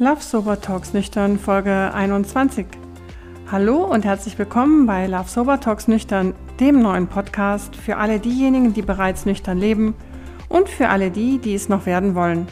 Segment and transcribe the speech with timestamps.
[0.00, 2.66] Love Sober Talks Nüchtern Folge 21.
[3.50, 8.72] Hallo und herzlich willkommen bei Love Sober Talks Nüchtern, dem neuen Podcast für alle diejenigen,
[8.72, 9.96] die bereits nüchtern leben
[10.48, 12.46] und für alle die, die es noch werden wollen.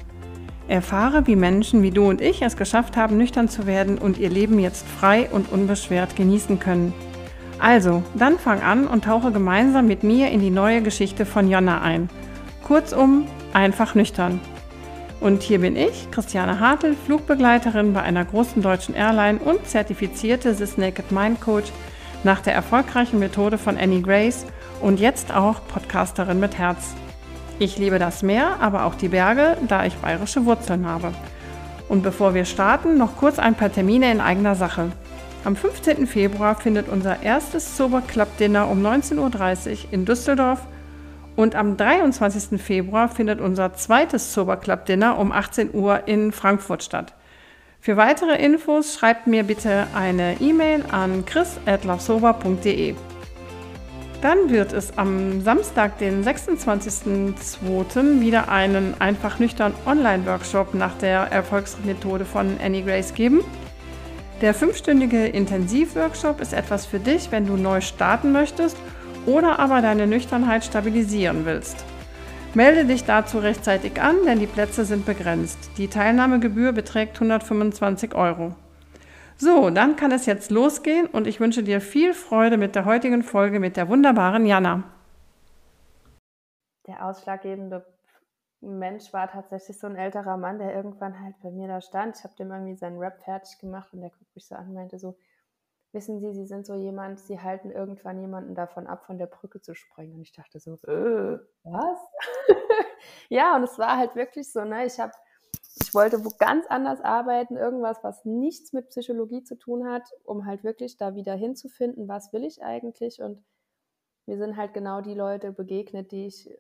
[0.67, 4.29] Erfahre, wie Menschen wie du und ich es geschafft haben, nüchtern zu werden und ihr
[4.29, 6.93] Leben jetzt frei und unbeschwert genießen können.
[7.61, 11.81] Also, dann fang an und tauche gemeinsam mit mir in die neue Geschichte von Jonna
[11.81, 12.11] ein.
[12.65, 14.41] Kurzum, einfach nüchtern.
[15.27, 20.79] Und hier bin ich, Christiane Hartl, Flugbegleiterin bei einer großen deutschen Airline und zertifizierte This
[20.79, 21.72] Naked Mind Coach
[22.22, 24.46] nach der erfolgreichen Methode von Annie Grace
[24.81, 26.94] und jetzt auch Podcasterin mit Herz.
[27.58, 31.12] Ich liebe das Meer, aber auch die Berge, da ich bayerische Wurzeln habe.
[31.89, 34.92] Und bevor wir starten, noch kurz ein paar Termine in eigener Sache.
[35.45, 36.06] Am 15.
[36.06, 40.61] Februar findet unser erstes Sober Club Dinner um 19.30 Uhr in Düsseldorf
[41.36, 42.61] und am 23.
[42.61, 47.14] Februar findet unser zweites Sober Club Dinner um 18 Uhr in Frankfurt statt.
[47.78, 52.95] Für weitere Infos schreibt mir bitte eine E-Mail an chris.lovesober.de.
[54.23, 58.20] Dann wird es am Samstag, den 26.02.
[58.20, 63.42] wieder einen einfach nüchtern Online-Workshop nach der Erfolgsmethode von Annie Grace geben.
[64.41, 68.79] Der fünfstündige Intensivworkshop ist etwas für dich, wenn du neu starten möchtest–
[69.27, 71.85] oder aber deine Nüchternheit stabilisieren willst.
[72.55, 75.59] Melde dich dazu rechtzeitig an, denn die Plätze sind begrenzt.
[75.77, 78.55] Die Teilnahmegebühr beträgt 125 Euro.
[79.37, 83.23] So, dann kann es jetzt losgehen und ich wünsche dir viel Freude mit der heutigen
[83.23, 84.85] Folge mit der wunderbaren Jana.
[86.87, 87.85] Der ausschlaggebende
[88.63, 92.17] Mensch war tatsächlich so ein älterer Mann, der irgendwann halt bei mir da stand.
[92.17, 94.75] Ich habe dem irgendwie seinen Rap fertig gemacht und der guckt mich so an und
[94.75, 95.17] meinte so,
[95.97, 99.62] wissen Sie, Sie sind so jemand, Sie halten irgendwann jemanden davon ab, von der Brücke
[99.62, 100.14] zu springen.
[100.14, 101.98] Und ich dachte so, äh, was?
[103.30, 104.84] ja, und es war halt wirklich so, ne?
[104.84, 105.12] Ich habe,
[105.83, 110.44] ich wollte wo ganz anders arbeiten, irgendwas, was nichts mit Psychologie zu tun hat, um
[110.44, 113.22] halt wirklich da wieder hinzufinden, was will ich eigentlich?
[113.22, 113.42] Und
[114.27, 116.51] mir sind halt genau die Leute begegnet, die ich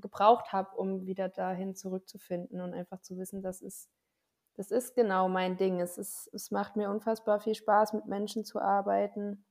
[0.00, 3.90] gebraucht habe, um wieder dahin zurückzufinden und einfach zu wissen, das ist
[4.56, 5.80] das ist genau mein Ding.
[5.80, 9.44] Es, ist, es macht mir unfassbar viel Spaß, mit Menschen zu arbeiten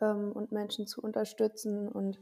[0.00, 2.18] ähm, und Menschen zu unterstützen und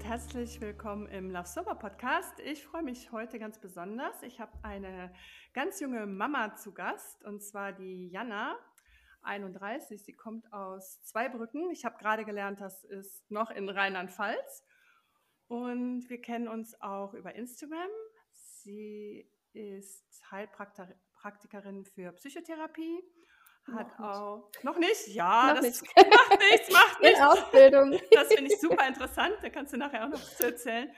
[0.00, 2.40] und herzlich willkommen im Love Sober Podcast.
[2.40, 4.22] Ich freue mich heute ganz besonders.
[4.22, 5.12] Ich habe eine
[5.52, 8.56] ganz junge Mama zu Gast und zwar die Jana,
[9.20, 10.02] 31.
[10.02, 11.70] Sie kommt aus Zweibrücken.
[11.70, 14.64] Ich habe gerade gelernt, das ist noch in Rheinland-Pfalz.
[15.48, 17.90] Und wir kennen uns auch über Instagram.
[18.32, 23.02] Sie ist Heilpraktikerin für Psychotherapie
[23.74, 25.96] hat noch auch noch nicht, ja, noch das nicht.
[25.96, 27.18] macht nichts, macht nichts.
[27.18, 28.00] In Ausbildung.
[28.12, 30.90] Das finde ich super interessant, da kannst du nachher auch noch zu erzählen.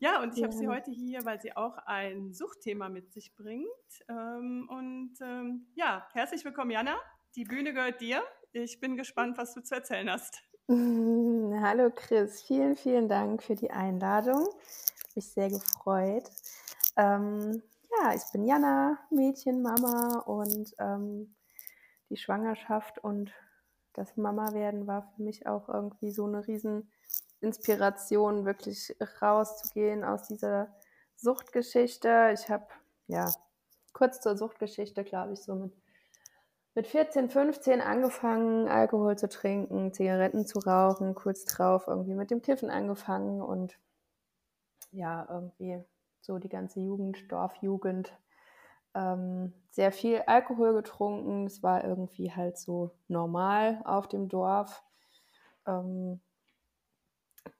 [0.00, 0.44] Ja, und ich ja.
[0.44, 3.66] habe sie heute hier, weil sie auch ein Suchtthema mit sich bringt.
[4.08, 6.96] Ähm, und ähm, ja, herzlich willkommen, Jana.
[7.36, 8.22] Die Bühne gehört dir.
[8.52, 10.42] Ich bin gespannt, was du zu erzählen hast.
[10.68, 14.48] Hallo Chris, vielen, vielen Dank für die Einladung.
[15.14, 16.24] Mich sehr gefreut.
[16.96, 21.34] Ähm, ja, ich bin Jana, Mädchenmama und ähm,
[22.10, 23.32] die Schwangerschaft und
[23.94, 26.90] das Mama werden war für mich auch irgendwie so eine riesen
[27.40, 30.68] Inspiration, wirklich rauszugehen aus dieser
[31.16, 32.30] Suchtgeschichte.
[32.34, 32.66] Ich habe,
[33.06, 33.32] ja,
[33.92, 35.72] kurz zur Suchtgeschichte, glaube ich, so mit,
[36.74, 42.42] mit 14, 15 angefangen, Alkohol zu trinken, Zigaretten zu rauchen, kurz drauf irgendwie mit dem
[42.42, 43.78] Kiffen angefangen und
[44.92, 45.82] ja, irgendwie
[46.20, 48.12] so die ganze Jugend, Dorfjugend
[48.94, 51.46] ähm, sehr viel Alkohol getrunken.
[51.46, 54.82] Es war irgendwie halt so normal auf dem Dorf.
[55.66, 56.20] Ähm,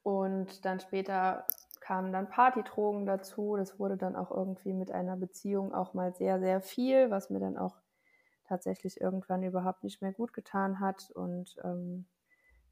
[0.02, 1.46] und dann später
[1.80, 3.56] kamen dann Partydrogen dazu.
[3.56, 7.40] Das wurde dann auch irgendwie mit einer Beziehung auch mal sehr, sehr viel, was mir
[7.40, 7.76] dann auch
[8.44, 11.10] tatsächlich irgendwann überhaupt nicht mehr gut getan hat.
[11.12, 12.06] Und ähm,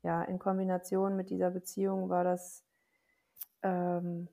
[0.02, 2.64] ja, in Kombination mit dieser Beziehung war das
[3.62, 4.28] ähm,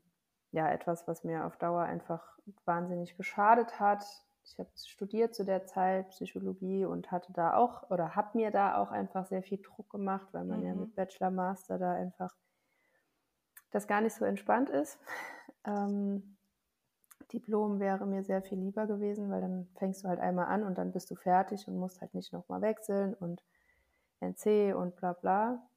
[0.56, 2.24] ja etwas, was mir auf Dauer einfach
[2.66, 4.04] wahnsinnig geschadet hat.
[4.44, 8.78] Ich habe studiert zu der Zeit Psychologie und hatte da auch oder habe mir da
[8.78, 10.66] auch einfach sehr viel Druck gemacht, weil man mhm.
[10.66, 12.34] ja mit Bachelor, Master da einfach
[13.72, 14.98] das gar nicht so entspannt ist.
[15.68, 16.38] Ähm,
[17.34, 20.78] Diplom wäre mir sehr viel lieber gewesen, weil dann fängst du halt einmal an und
[20.78, 23.44] dann bist du fertig und musst halt nicht nochmal wechseln und
[24.20, 25.68] NC und bla bla.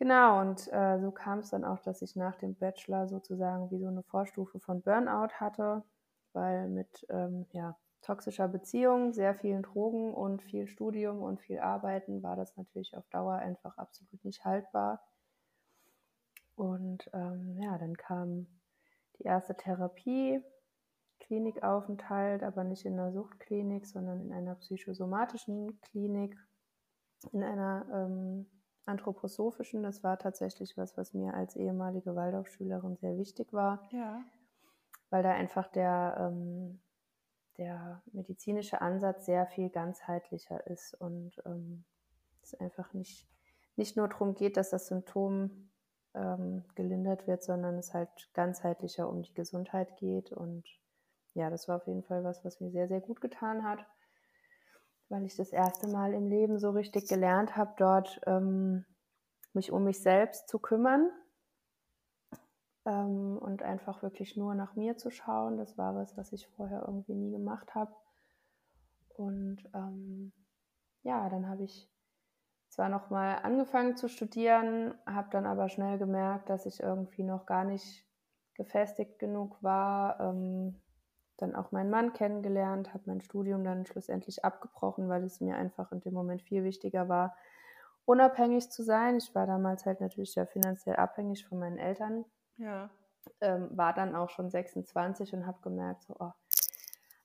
[0.00, 3.78] Genau, und äh, so kam es dann auch, dass ich nach dem Bachelor sozusagen wie
[3.78, 5.82] so eine Vorstufe von Burnout hatte,
[6.32, 12.22] weil mit ähm, ja, toxischer Beziehung, sehr vielen Drogen und viel Studium und viel Arbeiten
[12.22, 15.02] war das natürlich auf Dauer einfach absolut nicht haltbar.
[16.56, 18.46] Und ähm, ja, dann kam
[19.18, 20.42] die erste Therapie,
[21.18, 26.38] Klinikaufenthalt, aber nicht in einer Suchtklinik, sondern in einer psychosomatischen Klinik,
[27.32, 28.46] in einer ähm,
[28.90, 29.82] anthroposophischen.
[29.82, 33.88] Das war tatsächlich was, was mir als ehemalige Waldorfschülerin sehr wichtig war.
[33.90, 34.22] Ja.
[35.08, 36.80] Weil da einfach der, ähm,
[37.56, 41.84] der medizinische Ansatz sehr viel ganzheitlicher ist und ähm,
[42.42, 43.26] es einfach nicht,
[43.76, 45.70] nicht nur darum geht, dass das Symptom
[46.14, 50.32] ähm, gelindert wird, sondern es halt ganzheitlicher um die Gesundheit geht.
[50.32, 50.64] Und
[51.34, 53.86] ja, das war auf jeden Fall was, was mir sehr, sehr gut getan hat,
[55.10, 58.84] weil ich das erste Mal im Leben so richtig gelernt habe, dort ähm,
[59.52, 61.10] mich um mich selbst zu kümmern
[62.86, 65.58] ähm, und einfach wirklich nur nach mir zu schauen.
[65.58, 67.92] Das war was, was ich vorher irgendwie nie gemacht habe.
[69.16, 70.32] Und ähm,
[71.02, 71.90] ja, dann habe ich
[72.68, 77.46] zwar noch mal angefangen zu studieren, habe dann aber schnell gemerkt, dass ich irgendwie noch
[77.46, 78.06] gar nicht
[78.54, 80.20] gefestigt genug war.
[80.20, 80.80] Ähm,
[81.40, 85.92] dann auch meinen Mann kennengelernt, habe mein Studium dann schlussendlich abgebrochen, weil es mir einfach
[85.92, 87.36] in dem Moment viel wichtiger war,
[88.04, 89.16] unabhängig zu sein.
[89.16, 92.24] Ich war damals halt natürlich ja finanziell abhängig von meinen Eltern.
[92.56, 92.90] Ja.
[93.40, 96.32] Ähm, war dann auch schon 26 und habe gemerkt, so, oh,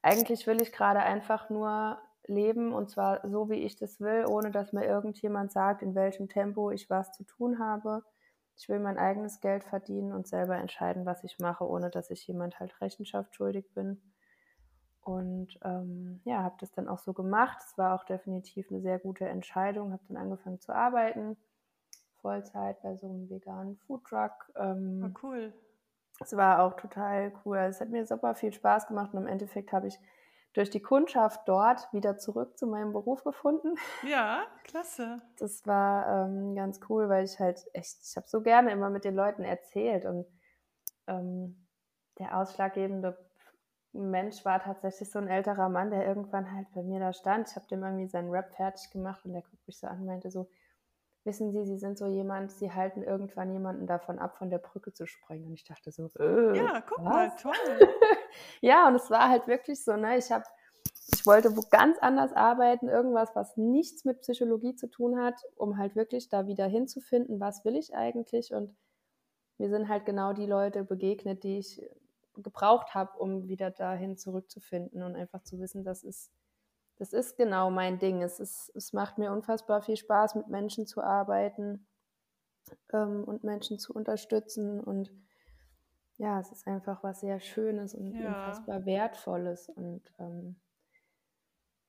[0.02, 1.98] eigentlich will ich gerade einfach nur
[2.28, 6.30] leben und zwar so, wie ich das will, ohne dass mir irgendjemand sagt, in welchem
[6.30, 8.04] Tempo ich was zu tun habe.
[8.58, 12.26] Ich will mein eigenes Geld verdienen und selber entscheiden, was ich mache, ohne dass ich
[12.28, 14.02] jemand halt Rechenschaft schuldig bin.
[15.02, 17.60] Und ähm, ja, habe das dann auch so gemacht.
[17.64, 19.92] Es war auch definitiv eine sehr gute Entscheidung.
[19.92, 21.38] Habe dann angefangen zu arbeiten,
[22.22, 24.52] Vollzeit bei so einem veganen Foodtruck.
[24.56, 25.54] Ähm, oh, cool.
[26.22, 27.58] Es war auch total cool.
[27.58, 30.00] Also es hat mir super viel Spaß gemacht und im Endeffekt habe ich
[30.56, 33.76] durch die Kundschaft dort wieder zurück zu meinem Beruf gefunden.
[34.10, 35.22] Ja, klasse.
[35.38, 39.04] Das war ähm, ganz cool, weil ich halt echt, ich habe so gerne immer mit
[39.04, 40.26] den Leuten erzählt und
[41.08, 41.68] ähm,
[42.20, 43.18] der ausschlaggebende
[43.92, 47.50] Mensch war tatsächlich so ein älterer Mann, der irgendwann halt bei mir da stand.
[47.50, 50.06] Ich habe dem irgendwie seinen Rap fertig gemacht und der guckt mich so an und
[50.06, 50.50] meinte so,
[51.26, 54.94] wissen Sie, Sie sind so jemand, Sie halten irgendwann jemanden davon ab, von der Brücke
[54.94, 55.48] zu springen.
[55.48, 57.04] Und ich dachte so, äh, ja, guck was?
[57.04, 57.54] mal, toll.
[58.62, 60.46] ja, und es war halt wirklich so, ne, ich habe,
[61.14, 65.78] ich wollte wo ganz anders arbeiten, irgendwas, was nichts mit Psychologie zu tun hat, um
[65.78, 68.76] halt wirklich da wieder hinzufinden, was will ich eigentlich und
[69.58, 71.82] mir sind halt genau die Leute begegnet, die ich
[72.36, 76.32] gebraucht habe, um wieder dahin zurückzufinden und einfach zu wissen, das ist
[76.98, 78.22] das ist genau mein Ding.
[78.22, 81.86] Es, ist, es macht mir unfassbar viel Spaß, mit Menschen zu arbeiten
[82.94, 84.80] ähm, und Menschen zu unterstützen.
[84.80, 85.12] Und
[86.18, 88.28] ja, es ist einfach was sehr Schönes und ja.
[88.28, 89.70] unfassbar Wertvolles.
[89.70, 90.56] Und ähm,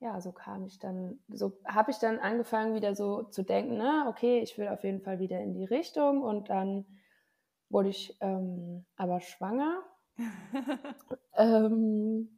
[0.00, 4.08] ja, so kam ich dann, so habe ich dann angefangen, wieder so zu denken, na,
[4.08, 6.22] okay, ich will auf jeden Fall wieder in die Richtung.
[6.22, 6.84] Und dann
[7.68, 9.82] wurde ich ähm, aber schwanger.
[11.34, 12.36] ähm,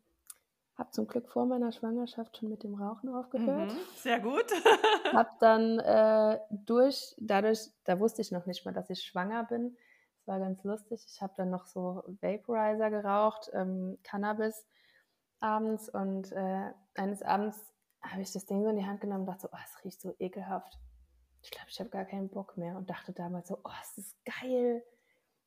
[0.78, 3.72] habe zum Glück vor meiner Schwangerschaft schon mit dem Rauchen aufgehört.
[3.72, 4.46] Mhm, sehr gut.
[5.12, 9.76] habe dann äh, durch, dadurch, da wusste ich noch nicht mal, dass ich schwanger bin.
[10.18, 11.04] Das war ganz lustig.
[11.08, 14.64] Ich habe dann noch so Vaporizer geraucht, ähm, Cannabis
[15.40, 17.58] abends und äh, eines Abends
[18.02, 20.00] habe ich das Ding so in die Hand genommen und dachte so, oh, es riecht
[20.00, 20.78] so ekelhaft.
[21.42, 24.16] Ich glaube, ich habe gar keinen Bock mehr und dachte damals so, oh, es ist
[24.24, 24.84] geil.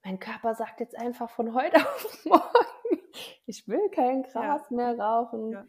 [0.03, 3.01] Mein Körper sagt jetzt einfach von heute auf morgen,
[3.45, 4.75] ich will kein Gras ja.
[4.75, 5.51] mehr rauchen.
[5.51, 5.65] Ja.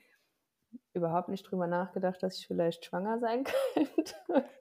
[0.94, 4.14] Überhaupt nicht drüber nachgedacht, dass ich vielleicht schwanger sein könnte.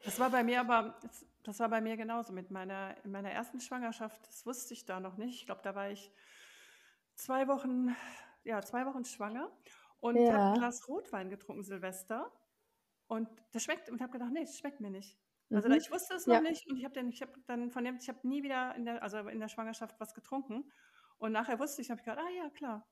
[0.04, 1.00] Das war bei mir aber,
[1.44, 4.28] das war bei mir genauso mit meiner, in meiner ersten Schwangerschaft.
[4.28, 5.36] Das wusste ich da noch nicht.
[5.36, 6.12] Ich glaube, da war ich
[7.16, 7.96] zwei Wochen,
[8.44, 9.50] ja, zwei Wochen schwanger
[10.00, 10.34] und ja.
[10.34, 12.32] habe ein Glas Rotwein getrunken, Silvester.
[13.08, 15.18] Und das schmeckt, und habe gedacht, nee, das schmeckt mir nicht.
[15.54, 15.76] Also mhm.
[15.76, 16.42] ich wusste es noch ja.
[16.42, 19.04] nicht und ich habe ich habe dann von dem, ich habe nie wieder in der,
[19.04, 20.72] also in der Schwangerschaft was getrunken.
[21.18, 22.88] Und nachher wusste ich, habe ich gedacht, ah ja, klar,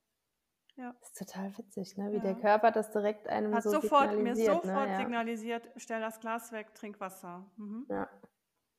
[0.80, 0.96] ja.
[1.00, 2.12] Das ist total witzig, ne?
[2.12, 2.22] wie ja.
[2.22, 4.64] der Körper das direkt einem Hat so sofort, signalisiert.
[4.64, 4.98] Mir sofort ne?
[4.98, 7.46] signalisiert, stell das Glas weg, trink Wasser.
[7.58, 7.86] Mhm.
[7.90, 8.10] Ja.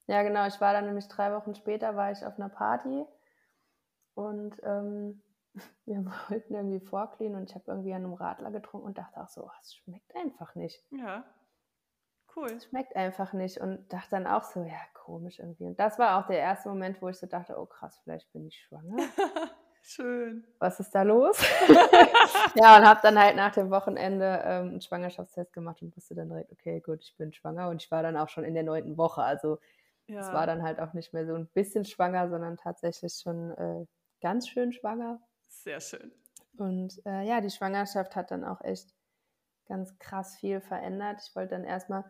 [0.07, 0.47] ja, genau.
[0.47, 3.05] Ich war dann nämlich drei Wochen später, war ich auf einer Party
[4.15, 5.23] und ähm,
[5.85, 9.29] wir wollten irgendwie vorglühen und ich habe irgendwie an einem Radler getrunken und dachte auch
[9.29, 10.83] so, oh, es schmeckt einfach nicht.
[10.91, 11.25] Ja,
[12.37, 12.51] cool.
[12.51, 15.67] Es schmeckt einfach nicht und dachte dann auch so, ja, komisch irgendwie.
[15.67, 18.47] Und das war auch der erste Moment, wo ich so dachte, oh krass, vielleicht bin
[18.47, 18.97] ich schwanger.
[19.83, 20.47] Schön.
[20.59, 21.41] Was ist da los?
[22.55, 26.29] ja, und habe dann halt nach dem Wochenende ähm, einen Schwangerschaftstest gemacht und wusste dann
[26.29, 28.99] direkt, okay, gut, ich bin schwanger und ich war dann auch schon in der neunten
[28.99, 29.23] Woche.
[29.23, 29.59] Also
[30.07, 30.21] ja.
[30.21, 33.87] es war dann halt auch nicht mehr so ein bisschen schwanger, sondern tatsächlich schon äh,
[34.21, 35.21] ganz schön schwanger.
[35.49, 36.13] Sehr schön.
[36.59, 38.93] Und äh, ja, die Schwangerschaft hat dann auch echt
[39.71, 41.23] ganz krass viel verändert.
[41.27, 42.05] Ich wollte dann erstmal,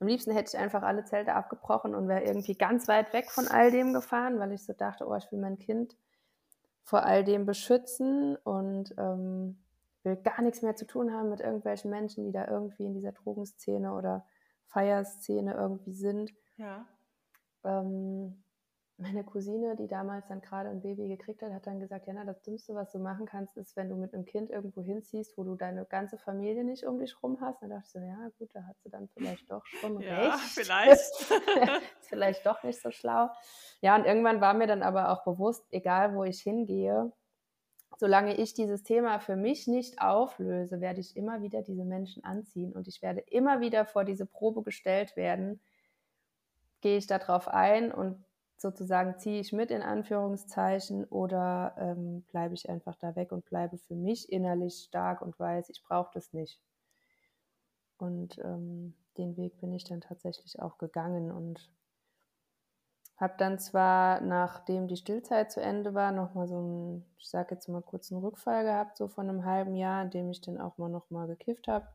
[0.00, 3.48] am liebsten hätte ich einfach alle Zelte abgebrochen und wäre irgendwie ganz weit weg von
[3.48, 5.96] all dem gefahren, weil ich so dachte, oh, ich will mein Kind
[6.82, 9.64] vor all dem beschützen und ähm,
[10.02, 13.12] will gar nichts mehr zu tun haben mit irgendwelchen Menschen, die da irgendwie in dieser
[13.12, 14.26] Drogenszene oder
[14.66, 16.34] Feierszene irgendwie sind.
[16.56, 16.86] Ja.
[17.64, 18.43] Ähm,
[18.96, 22.42] meine Cousine, die damals dann gerade ein Baby gekriegt hat, hat dann gesagt, Jana, das
[22.42, 25.56] Dümmste, was du machen kannst, ist, wenn du mit einem Kind irgendwo hinziehst, wo du
[25.56, 27.60] deine ganze Familie nicht um dich rum hast.
[27.60, 30.44] Dann dachte ich so, ja gut, da hat sie dann vielleicht doch schon ja, recht.
[30.44, 31.00] vielleicht.
[32.00, 33.30] ist vielleicht doch nicht so schlau.
[33.80, 37.12] Ja, und irgendwann war mir dann aber auch bewusst, egal wo ich hingehe,
[37.98, 42.72] solange ich dieses Thema für mich nicht auflöse, werde ich immer wieder diese Menschen anziehen
[42.72, 45.60] und ich werde immer wieder vor diese Probe gestellt werden,
[46.80, 48.24] gehe ich darauf ein und
[48.56, 53.78] sozusagen ziehe ich mit in Anführungszeichen oder ähm, bleibe ich einfach da weg und bleibe
[53.78, 56.60] für mich innerlich stark und weiß, ich brauche das nicht.
[57.98, 61.70] Und ähm, den Weg bin ich dann tatsächlich auch gegangen und
[63.16, 67.68] habe dann zwar, nachdem die Stillzeit zu Ende war, nochmal so einen, ich sage jetzt
[67.68, 70.78] mal kurz einen Rückfall gehabt, so von einem halben Jahr, in dem ich dann auch
[70.78, 71.86] mal nochmal gekifft habe.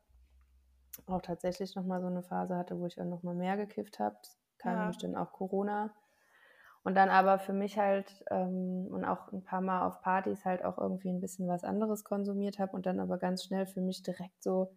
[1.06, 4.16] Auch tatsächlich nochmal so eine Phase hatte, wo ich dann nochmal mehr gekifft habe.
[4.58, 4.80] Kam ja.
[4.80, 5.90] nämlich dann auch Corona.
[6.82, 10.64] Und dann aber für mich halt ähm, und auch ein paar Mal auf Partys halt
[10.64, 14.02] auch irgendwie ein bisschen was anderes konsumiert habe und dann aber ganz schnell für mich
[14.02, 14.74] direkt so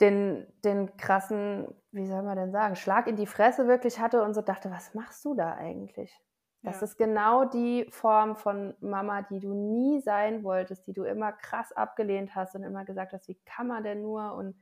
[0.00, 4.34] den, den krassen, wie soll man denn sagen, Schlag in die Fresse wirklich hatte und
[4.34, 6.20] so dachte, was machst du da eigentlich?
[6.62, 6.82] Das ja.
[6.86, 11.72] ist genau die Form von Mama, die du nie sein wolltest, die du immer krass
[11.72, 14.34] abgelehnt hast und immer gesagt hast, wie kann man denn nur?
[14.34, 14.56] Und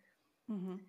[0.47, 0.81] mhm.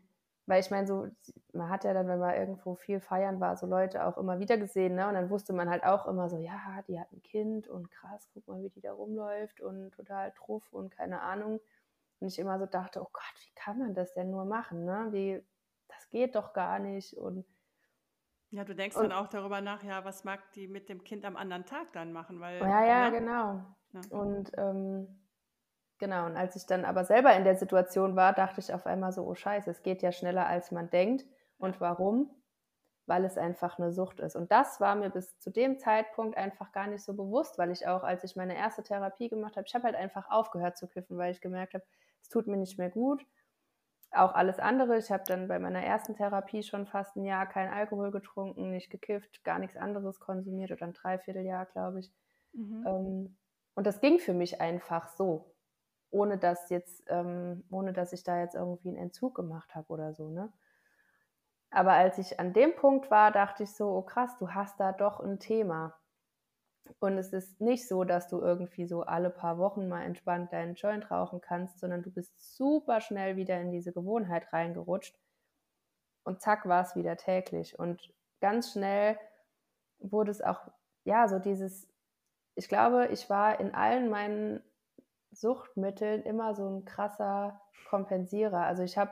[0.48, 1.08] Weil ich meine, so,
[1.54, 4.58] man hat ja dann, wenn man irgendwo viel feiern war, so Leute auch immer wieder
[4.58, 5.08] gesehen, ne?
[5.08, 8.30] Und dann wusste man halt auch immer so, ja, die hat ein Kind und krass,
[8.34, 11.60] guck mal, wie die da rumläuft und total truff und keine Ahnung.
[12.20, 15.08] Und ich immer so dachte, oh Gott, wie kann man das denn nur machen, ne?
[15.12, 15.44] Wie,
[15.88, 17.18] das geht doch gar nicht.
[17.18, 17.46] Und
[18.50, 21.24] ja, du denkst und, dann auch darüber nach, ja, was mag die mit dem Kind
[21.24, 22.40] am anderen Tag dann machen?
[22.40, 23.20] Weil, ja, ja, ne?
[23.20, 23.62] genau.
[23.94, 24.02] Ja.
[24.10, 25.21] Und ähm,
[26.02, 29.12] Genau, und als ich dann aber selber in der Situation war, dachte ich auf einmal
[29.12, 31.28] so, oh scheiße, es geht ja schneller, als man denkt.
[31.60, 32.32] Und warum?
[33.06, 34.36] Weil es einfach eine Sucht ist.
[34.36, 37.88] Und das war mir bis zu dem Zeitpunkt einfach gar nicht so bewusst, weil ich
[37.88, 41.20] auch, als ich meine erste Therapie gemacht habe, ich habe halt einfach aufgehört zu kiffen,
[41.20, 41.84] weil ich gemerkt habe,
[42.24, 43.24] es tut mir nicht mehr gut.
[44.10, 44.98] Auch alles andere.
[44.98, 48.90] Ich habe dann bei meiner ersten Therapie schon fast ein Jahr kein Alkohol getrunken, nicht
[48.90, 52.12] gekifft, gar nichts anderes konsumiert oder ein Dreivierteljahr, glaube ich.
[52.54, 52.88] Mhm.
[52.88, 53.38] Ähm,
[53.76, 55.51] und das ging für mich einfach so
[56.12, 60.14] ohne dass jetzt, ähm, ohne dass ich da jetzt irgendwie einen Entzug gemacht habe oder
[60.14, 60.52] so, ne?
[61.72, 64.92] Aber als ich an dem Punkt war, dachte ich so, oh krass, du hast da
[64.92, 65.96] doch ein Thema.
[67.00, 70.76] Und es ist nicht so, dass du irgendwie so alle paar Wochen mal entspannt deinen
[70.76, 75.18] Joint rauchen kannst, sondern du bist super schnell wieder in diese Gewohnheit reingerutscht.
[76.24, 77.80] Und zack, war es wieder täglich.
[77.80, 79.18] Und ganz schnell
[80.00, 80.60] wurde es auch,
[81.06, 81.88] ja, so dieses,
[82.56, 84.62] ich glaube, ich war in allen meinen
[85.32, 88.66] Suchtmitteln immer so ein krasser Kompensierer.
[88.66, 89.12] Also ich habe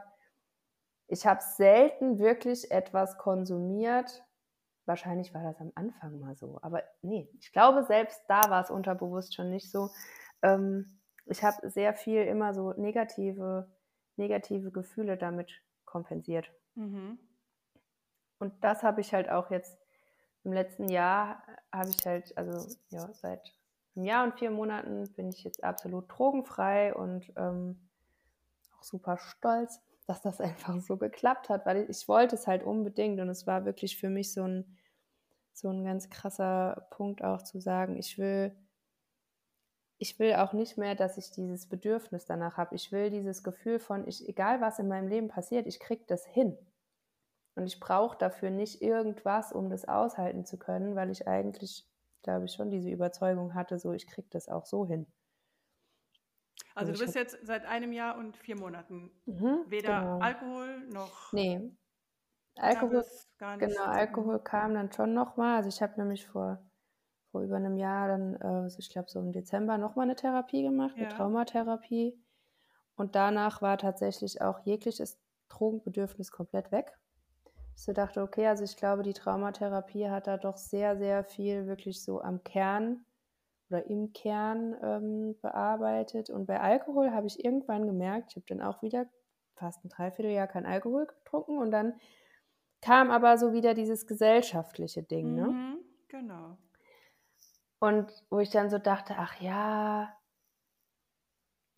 [1.07, 4.23] ich habe selten wirklich etwas konsumiert.
[4.85, 8.69] Wahrscheinlich war das am Anfang mal so, aber nee, ich glaube, selbst da war es
[8.69, 9.89] unterbewusst schon nicht so.
[10.41, 13.71] Ähm, ich habe sehr viel immer so negative,
[14.17, 15.51] negative Gefühle damit
[15.85, 16.51] kompensiert.
[16.75, 17.19] Mhm.
[18.39, 19.77] Und das habe ich halt auch jetzt
[20.43, 23.53] im letzten Jahr, habe ich halt, also ja, seit
[23.99, 27.77] einem Jahr und vier Monaten bin ich jetzt absolut drogenfrei und ähm,
[28.77, 32.63] auch super stolz, dass das einfach so geklappt hat, weil ich, ich wollte es halt
[32.63, 34.77] unbedingt und es war wirklich für mich so ein,
[35.53, 38.55] so ein ganz krasser Punkt auch zu sagen, ich will,
[39.97, 42.75] ich will auch nicht mehr, dass ich dieses Bedürfnis danach habe.
[42.75, 46.25] Ich will dieses Gefühl von, ich, egal was in meinem Leben passiert, ich kriege das
[46.25, 46.57] hin.
[47.55, 51.85] Und ich brauche dafür nicht irgendwas, um das aushalten zu können, weil ich eigentlich
[52.23, 55.07] glaube ich, schon diese Überzeugung hatte, so ich kriege das auch so hin.
[56.75, 60.19] Also, also du bist jetzt seit einem Jahr und vier Monaten mhm, weder genau.
[60.19, 61.33] Alkohol noch.
[61.33, 61.71] Nee.
[62.57, 63.05] Alkohol,
[63.37, 65.57] genau, Alkohol kam dann schon nochmal.
[65.57, 66.61] Also ich habe nämlich vor,
[67.31, 70.95] vor über einem Jahr dann, äh, ich glaube so im Dezember nochmal eine Therapie gemacht,
[70.97, 71.03] ja.
[71.03, 72.21] eine Traumatherapie.
[72.95, 76.98] Und danach war tatsächlich auch jegliches Drogenbedürfnis komplett weg
[77.83, 82.03] so dachte, okay, also ich glaube, die Traumatherapie hat da doch sehr, sehr viel wirklich
[82.03, 83.05] so am Kern
[83.69, 86.29] oder im Kern ähm, bearbeitet.
[86.29, 89.05] Und bei Alkohol habe ich irgendwann gemerkt, ich habe dann auch wieder
[89.55, 91.93] fast ein Dreivierteljahr kein Alkohol getrunken und dann
[92.81, 95.47] kam aber so wieder dieses gesellschaftliche Ding, ne?
[95.47, 96.57] Mhm, genau.
[97.79, 100.13] Und wo ich dann so dachte, ach ja,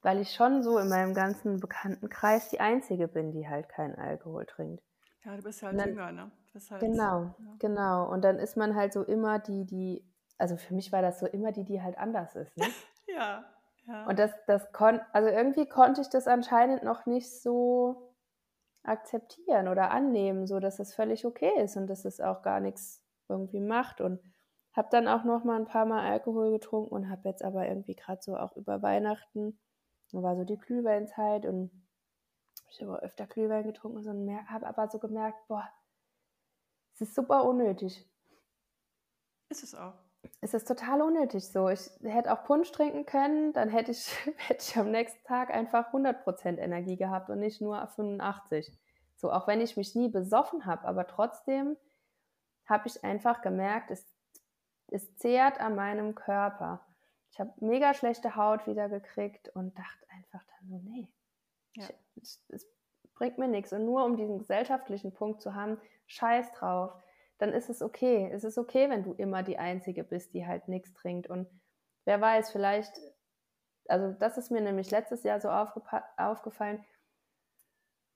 [0.01, 4.48] weil ich schon so in meinem ganzen Bekanntenkreis die Einzige bin, die halt keinen Alkohol
[4.48, 4.84] trinkt.
[5.24, 6.32] Ja, du bist halt dann, jünger, ne?
[6.70, 7.56] Halt, genau, ja.
[7.60, 8.12] genau.
[8.12, 10.06] Und dann ist man halt so immer die, die,
[10.38, 12.66] also für mich war das so immer die, die halt anders ist, ne?
[13.08, 13.46] ja,
[13.88, 14.06] ja.
[14.08, 18.16] Und das, das kon, also irgendwie konnte ich das anscheinend noch nicht so
[18.84, 23.01] akzeptieren oder annehmen, so dass es völlig okay ist und dass es auch gar nichts
[23.30, 24.20] irgendwie macht und
[24.74, 27.96] habe dann auch noch mal ein paar Mal Alkohol getrunken und habe jetzt aber irgendwie
[27.96, 29.60] gerade so auch über Weihnachten,
[30.12, 31.72] war so die Glühweinzeit und
[32.72, 35.70] ich habe öfter Glühwein getrunken und habe aber so gemerkt, boah,
[36.94, 38.10] es ist super unnötig.
[39.50, 39.94] Ist es auch.
[40.40, 41.70] Es ist total unnötig so.
[41.70, 44.08] Ich hätte auch Punsch trinken können, dann hätte ich,
[44.48, 48.72] hätte ich am nächsten Tag einfach 100% Energie gehabt und nicht nur 85.
[49.16, 51.78] So, auch wenn ich mich nie besoffen habe, aber trotzdem
[52.66, 54.08] habe ich einfach gemerkt, es
[54.92, 56.86] es zehrt an meinem Körper.
[57.32, 61.08] Ich habe mega schlechte Haut wieder gekriegt und dachte einfach dann so, nee,
[61.75, 61.88] ja.
[62.16, 62.68] es
[63.16, 63.72] bringt mir nichts.
[63.72, 66.92] Und nur um diesen gesellschaftlichen Punkt zu haben, scheiß drauf,
[67.38, 68.30] dann ist es okay.
[68.32, 71.28] Es ist okay, wenn du immer die Einzige bist, die halt nichts trinkt.
[71.28, 71.48] Und
[72.06, 72.92] wer weiß, vielleicht,
[73.88, 76.84] also das ist mir nämlich letztes Jahr so aufgefallen,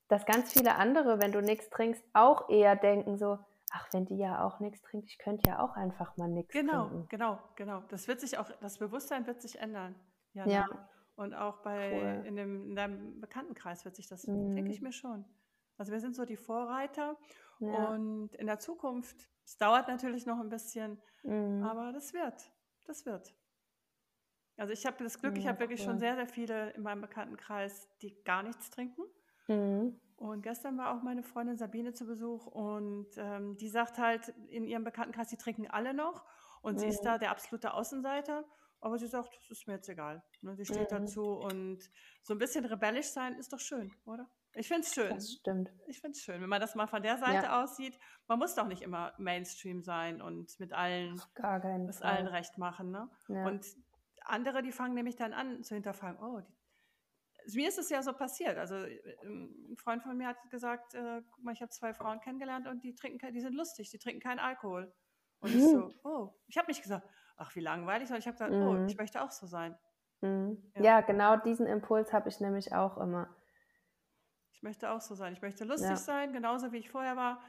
[0.08, 3.40] dass ganz viele andere, wenn du nichts trinkst, auch eher denken so,
[3.72, 6.88] ach, wenn die ja auch nichts trinkt, ich könnte ja auch einfach mal nichts genau,
[6.88, 7.08] trinken.
[7.10, 7.88] Genau, genau, genau.
[7.90, 9.96] Das wird sich auch, das Bewusstsein wird sich ändern.
[10.34, 10.46] Ja.
[10.46, 10.68] ja.
[11.16, 12.28] Und auch bei cool.
[12.28, 14.56] in, dem, in deinem Bekanntenkreis wird sich das, mhm.
[14.56, 15.26] denke ich mir schon.
[15.78, 17.18] Also wir sind so die Vorreiter
[17.60, 17.90] ja.
[17.90, 21.64] und in der Zukunft, es dauert natürlich noch ein bisschen, mhm.
[21.64, 22.52] aber das wird,
[22.86, 23.34] das wird.
[24.58, 25.88] Also ich habe das Glück, ich habe wirklich cool.
[25.88, 29.04] schon sehr, sehr viele in meinem Bekanntenkreis, die gar nichts trinken.
[29.48, 30.00] Mhm.
[30.18, 34.66] Und gestern war auch meine Freundin Sabine zu Besuch und ähm, die sagt halt in
[34.66, 36.26] ihrem Bekanntenkreis, die trinken alle noch
[36.62, 36.80] und mhm.
[36.80, 38.46] sie ist da der absolute Außenseiter.
[38.82, 40.24] Aber sie sagt, das ist mir jetzt egal.
[40.42, 40.98] Ne, sie steht mhm.
[40.98, 41.80] dazu und
[42.22, 44.30] so ein bisschen rebellisch sein ist doch schön, oder?
[44.54, 45.14] Ich finde es schön.
[45.14, 45.74] Das stimmt.
[45.88, 47.64] Ich finde es schön, wenn man das mal von der Seite ja.
[47.64, 48.00] aussieht.
[48.28, 51.22] Man muss doch nicht immer Mainstream sein und mit allen,
[51.90, 52.92] es allen recht machen.
[52.92, 53.10] Ne?
[53.28, 53.46] Ja.
[53.48, 53.66] Und
[54.22, 56.56] andere, die fangen nämlich dann an zu hinterfragen, oh, die
[57.54, 58.58] mir ist es ja so passiert.
[58.58, 62.20] Also ähm, ein Freund von mir hat gesagt, äh, guck mal, ich habe zwei Frauen
[62.20, 64.92] kennengelernt und die trinken, die sind lustig, die trinken keinen Alkohol.
[65.40, 65.60] Und mhm.
[65.60, 68.68] ich so, oh, ich habe nicht gesagt, ach wie langweilig, sondern ich habe gesagt, mhm.
[68.68, 69.78] oh, ich möchte auch so sein.
[70.22, 70.72] Mhm.
[70.76, 70.84] Ja.
[70.84, 71.02] ja.
[71.02, 73.36] genau diesen Impuls habe ich nämlich auch immer.
[74.52, 75.34] Ich möchte auch so sein.
[75.34, 75.96] Ich möchte lustig ja.
[75.98, 77.42] sein, genauso wie ich vorher war,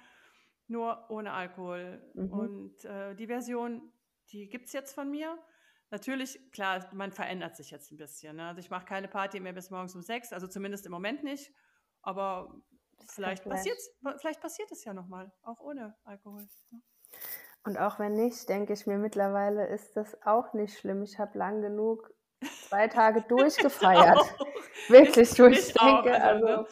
[0.67, 2.03] nur ohne Alkohol.
[2.15, 2.33] Mhm.
[2.33, 3.93] Und äh, die Version,
[4.33, 5.39] die gibt es jetzt von mir.
[5.91, 8.37] Natürlich, klar, man verändert sich jetzt ein bisschen.
[8.37, 8.49] Ne?
[8.49, 11.53] Also ich mache keine Party mehr bis morgens um sechs, also zumindest im Moment nicht.
[12.03, 12.61] Aber
[13.09, 13.79] vielleicht passiert
[14.19, 16.49] vielleicht passiert es ja nochmal, auch ohne Alkohol.
[16.71, 16.83] Ne?
[17.67, 21.03] Und auch wenn nicht, denke ich mir mittlerweile ist das auch nicht schlimm.
[21.03, 22.15] Ich habe lang genug
[22.69, 24.19] zwei Tage durchgefeiert.
[24.89, 26.67] Wirklich, ich, ich denke, auch, also, also,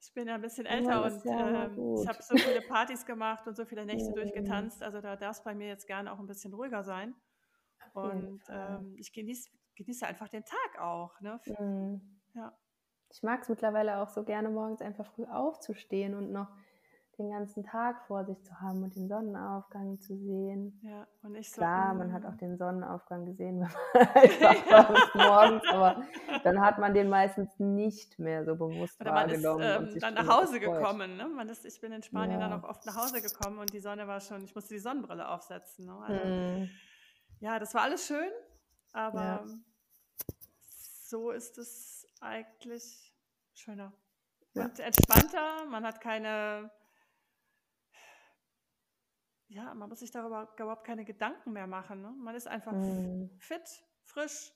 [0.00, 3.46] ich bin ja ein bisschen älter und ja ähm, ich habe so viele Partys gemacht
[3.46, 4.82] und so viele Nächte durchgetanzt.
[4.82, 7.14] Also da darf es bei mir jetzt gerne auch ein bisschen ruhiger sein.
[7.92, 11.20] Und ähm, ich genieße, genieße einfach den Tag auch.
[11.20, 11.38] Ne?
[11.58, 12.00] Mhm.
[12.34, 12.56] Ja.
[13.10, 16.48] Ich mag es mittlerweile auch so gerne, morgens einfach früh aufzustehen und noch
[17.18, 20.80] den ganzen Tag vor sich zu haben und den Sonnenaufgang zu sehen.
[20.82, 23.60] Ja, und ich so, Klar, man hat auch den Sonnenaufgang gesehen,
[23.92, 25.28] wenn man einfach ja.
[25.28, 26.02] morgens, aber
[26.42, 29.62] dann hat man den meistens nicht mehr so bewusst Oder man wahrgenommen.
[29.62, 31.16] Ist, ähm, und dann nach Hause gekommen.
[31.16, 31.28] Ne?
[31.28, 32.48] Man ist, ich bin in Spanien ja.
[32.48, 35.28] dann auch oft nach Hause gekommen und die Sonne war schon, ich musste die Sonnenbrille
[35.28, 35.86] aufsetzen.
[35.86, 35.96] Ne?
[36.06, 36.70] Also, mhm
[37.42, 38.30] ja, das war alles schön,
[38.92, 39.44] aber ja.
[41.04, 43.12] so ist es eigentlich
[43.52, 43.92] schöner.
[44.54, 46.70] Und entspannter, man hat keine,
[49.52, 52.00] ja, man muss sich darüber überhaupt keine Gedanken mehr machen.
[52.00, 52.12] Ne?
[52.18, 53.30] Man ist einfach mhm.
[53.38, 54.52] fit, frisch.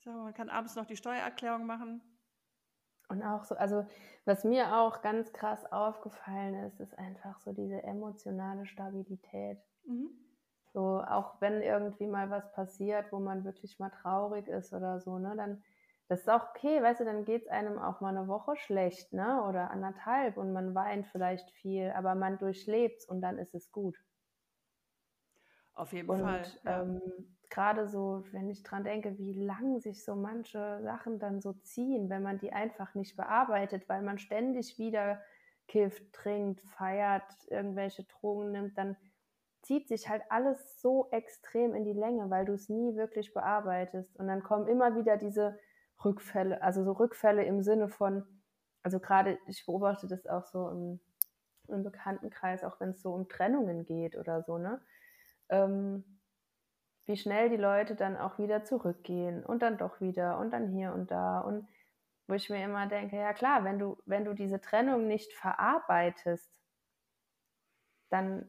[0.00, 2.02] Sag mal, man kann abends noch die Steuererklärung machen.
[3.08, 3.86] Und auch so, also
[4.24, 9.58] was mir auch ganz krass aufgefallen ist, ist einfach so diese emotionale Stabilität.
[9.84, 10.10] Mhm.
[10.72, 15.18] So, auch wenn irgendwie mal was passiert, wo man wirklich mal traurig ist oder so,
[15.18, 15.62] ne, dann
[16.12, 19.14] das ist auch okay, weißt du, dann geht es einem auch mal eine Woche schlecht,
[19.14, 19.42] ne?
[19.48, 23.72] Oder anderthalb und man weint vielleicht viel, aber man durchlebt es und dann ist es
[23.72, 23.96] gut.
[25.72, 26.42] Auf jeden und, Fall.
[26.64, 26.82] Ja.
[26.82, 27.00] Ähm,
[27.48, 32.10] Gerade so, wenn ich dran denke, wie lang sich so manche Sachen dann so ziehen,
[32.10, 35.18] wenn man die einfach nicht bearbeitet, weil man ständig wieder
[35.66, 38.96] kifft, trinkt, feiert, irgendwelche Drogen nimmt, dann
[39.62, 44.14] zieht sich halt alles so extrem in die Länge, weil du es nie wirklich bearbeitest.
[44.18, 45.58] Und dann kommen immer wieder diese
[46.04, 48.24] Rückfälle, also so Rückfälle im Sinne von,
[48.82, 51.00] also gerade, ich beobachte das auch so im,
[51.68, 54.80] im Bekanntenkreis, auch wenn es so um Trennungen geht oder so, ne?
[55.48, 56.04] Ähm,
[57.06, 60.92] wie schnell die Leute dann auch wieder zurückgehen und dann doch wieder und dann hier
[60.92, 61.68] und da und
[62.28, 66.60] wo ich mir immer denke, ja klar, wenn du, wenn du diese Trennung nicht verarbeitest,
[68.10, 68.46] dann,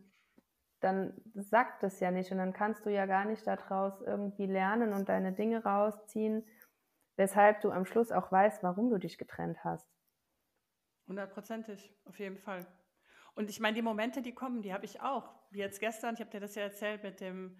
[0.79, 4.93] dann sagt es ja nicht und dann kannst du ja gar nicht daraus irgendwie lernen
[4.93, 6.45] und deine Dinge rausziehen,
[7.15, 9.89] weshalb du am Schluss auch weißt, warum du dich getrennt hast.
[11.07, 12.65] Hundertprozentig, auf jeden Fall.
[13.35, 15.33] Und ich meine, die Momente, die kommen, die habe ich auch.
[15.51, 17.57] Wie jetzt gestern, ich habe dir das ja erzählt mit dem,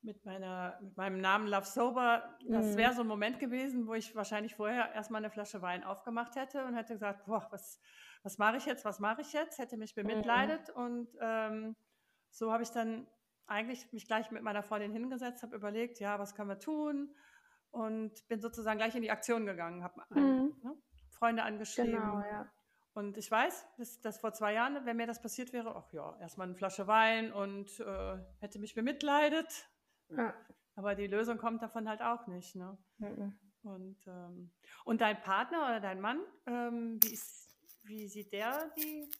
[0.00, 2.36] mit meiner, mit meinem Namen Love Sober.
[2.48, 2.76] Das mhm.
[2.76, 6.64] wäre so ein Moment gewesen, wo ich wahrscheinlich vorher erstmal eine Flasche Wein aufgemacht hätte
[6.64, 7.80] und hätte gesagt, boah, was,
[8.22, 9.58] was mache ich jetzt, was mache ich jetzt?
[9.58, 10.82] Hätte mich bemitleidet mhm.
[10.82, 11.76] und ähm,
[12.30, 13.06] so habe ich dann
[13.46, 17.14] eigentlich mich gleich mit meiner Freundin hingesetzt, habe überlegt, ja, was können wir tun?
[17.72, 20.54] Und bin sozusagen gleich in die Aktion gegangen, habe mhm.
[20.62, 20.76] ne,
[21.10, 21.92] Freunde angeschrieben.
[21.92, 22.50] Genau, ja.
[22.94, 26.14] Und ich weiß, dass, dass, vor zwei Jahren, wenn mir das passiert wäre, ach ja,
[26.20, 29.70] erstmal eine Flasche Wein und äh, hätte mich bemitleidet.
[30.10, 30.34] Ja.
[30.74, 32.54] Aber die Lösung kommt davon halt auch nicht.
[32.54, 32.76] Ne?
[32.98, 33.38] Mhm.
[33.62, 34.50] Und, ähm,
[34.84, 39.10] und dein Partner oder dein Mann, ähm, wie, ist, wie sieht der die?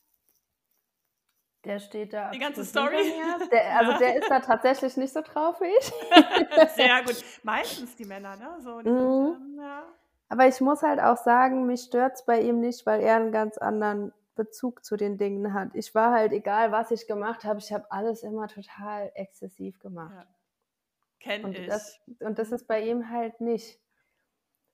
[1.64, 2.30] Der steht da.
[2.30, 2.96] Die ganze Story?
[3.52, 3.98] Der, also ja.
[3.98, 6.70] der ist da tatsächlich nicht so drauf wie ich.
[6.74, 7.22] Sehr gut.
[7.44, 8.56] Meistens die Männer, ne?
[8.60, 8.84] So, mhm.
[8.84, 9.84] sind, ja.
[10.28, 13.32] Aber ich muss halt auch sagen, mich stört es bei ihm nicht, weil er einen
[13.32, 15.68] ganz anderen Bezug zu den Dingen hat.
[15.74, 20.14] Ich war halt, egal was ich gemacht habe, ich habe alles immer total exzessiv gemacht.
[20.14, 20.26] Ja.
[21.20, 21.66] Kenn und ich.
[21.66, 23.78] Das, und das ist bei ihm halt nicht.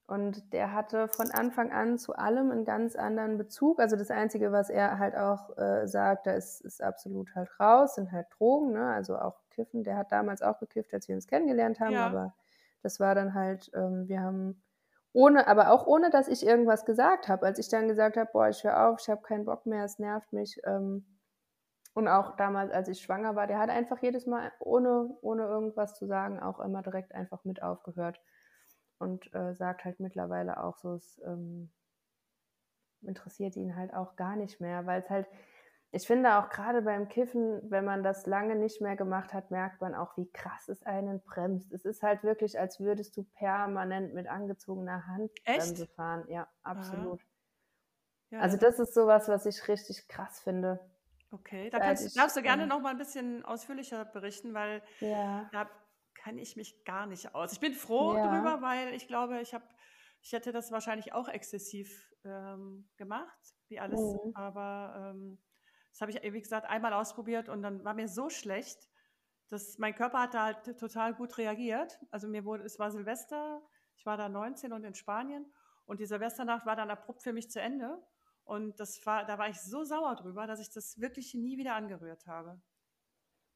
[0.08, 3.78] Und der hatte von Anfang an zu allem einen ganz anderen Bezug.
[3.78, 7.96] Also das Einzige, was er halt auch äh, sagt, da ist, ist absolut halt raus,
[7.96, 8.86] sind halt Drogen, ne?
[8.86, 9.84] also auch Kiffen.
[9.84, 12.06] Der hat damals auch gekifft, als wir uns kennengelernt haben, ja.
[12.06, 12.34] aber
[12.82, 14.62] das war dann halt, ähm, wir haben
[15.12, 17.44] ohne, aber auch ohne, dass ich irgendwas gesagt habe.
[17.44, 19.98] Als ich dann gesagt habe, boah, ich höre auf, ich habe keinen Bock mehr, es
[19.98, 20.58] nervt mich.
[20.64, 21.04] Ähm,
[21.92, 25.96] und auch damals, als ich schwanger war, der hat einfach jedes Mal, ohne, ohne irgendwas
[25.96, 28.22] zu sagen, auch immer direkt einfach mit aufgehört.
[28.98, 31.70] Und äh, sagt halt mittlerweile auch so, es ähm,
[33.02, 35.26] interessiert ihn halt auch gar nicht mehr, weil es halt,
[35.90, 39.80] ich finde auch gerade beim Kiffen, wenn man das lange nicht mehr gemacht hat, merkt
[39.80, 41.72] man auch, wie krass es einen bremst.
[41.72, 45.94] Es ist halt wirklich, als würdest du permanent mit angezogener Handbremse Echt?
[45.94, 46.24] fahren.
[46.28, 47.20] Ja, absolut.
[48.30, 50.78] Ja, also das ist sowas, was ich richtig krass finde.
[51.30, 55.48] Okay, da kannst, ich, darfst du gerne noch mal ein bisschen ausführlicher berichten, weil ja.
[55.52, 55.68] da
[56.18, 57.52] kann ich mich gar nicht aus.
[57.52, 58.28] Ich bin froh ja.
[58.28, 59.64] drüber, weil ich glaube, ich habe,
[60.20, 64.32] ich hätte das wahrscheinlich auch exzessiv ähm, gemacht, wie alles, mhm.
[64.34, 65.38] aber ähm,
[65.90, 68.88] das habe ich, wie gesagt, einmal ausprobiert und dann war mir so schlecht,
[69.48, 71.98] dass mein Körper hat da halt total gut reagiert.
[72.10, 73.62] Also mir wurde, es war Silvester,
[73.96, 75.50] ich war da 19 und in Spanien
[75.86, 77.98] und die Silvesternacht war dann abrupt für mich zu Ende.
[78.44, 81.74] Und das war, da war ich so sauer drüber, dass ich das wirklich nie wieder
[81.74, 82.60] angerührt habe.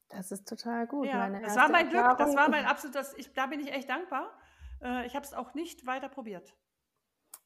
[0.09, 1.07] Das ist total gut.
[1.07, 4.31] Ja, das war mein Glück, das war mein absolutes, ich, da bin ich echt dankbar.
[4.81, 6.53] Äh, ich habe es auch nicht weiter probiert.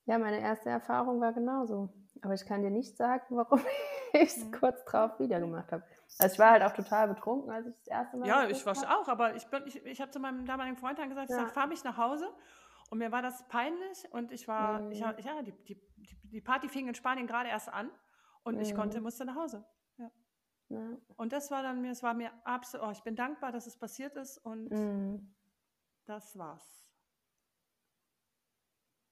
[0.06, 1.90] Ja, meine erste Erfahrung war genauso.
[2.22, 3.60] Aber ich kann dir nicht sagen, warum
[4.14, 4.52] ich es mhm.
[4.52, 5.84] kurz drauf wieder gemacht habe.
[6.20, 8.28] Also ich war halt auch total betrunken, als ich das erste Mal.
[8.28, 11.30] Ja, ich war auch, aber ich, ich, ich habe zu meinem damaligen Freund dann gesagt,
[11.30, 11.38] ja.
[11.38, 12.28] ich sag, fahr mich nach Hause.
[12.90, 14.92] Und mir war das peinlich und ich war, mhm.
[14.92, 15.78] ich, ja, die, die,
[16.24, 17.92] die Party fing in Spanien gerade erst an
[18.44, 18.62] und mhm.
[18.62, 19.66] ich konnte, musste nach Hause.
[20.70, 20.98] Ja.
[21.16, 23.78] Und das war dann mir, es war mir absolut, oh, ich bin dankbar, dass es
[23.78, 25.34] passiert ist und mhm.
[26.06, 26.78] das war's.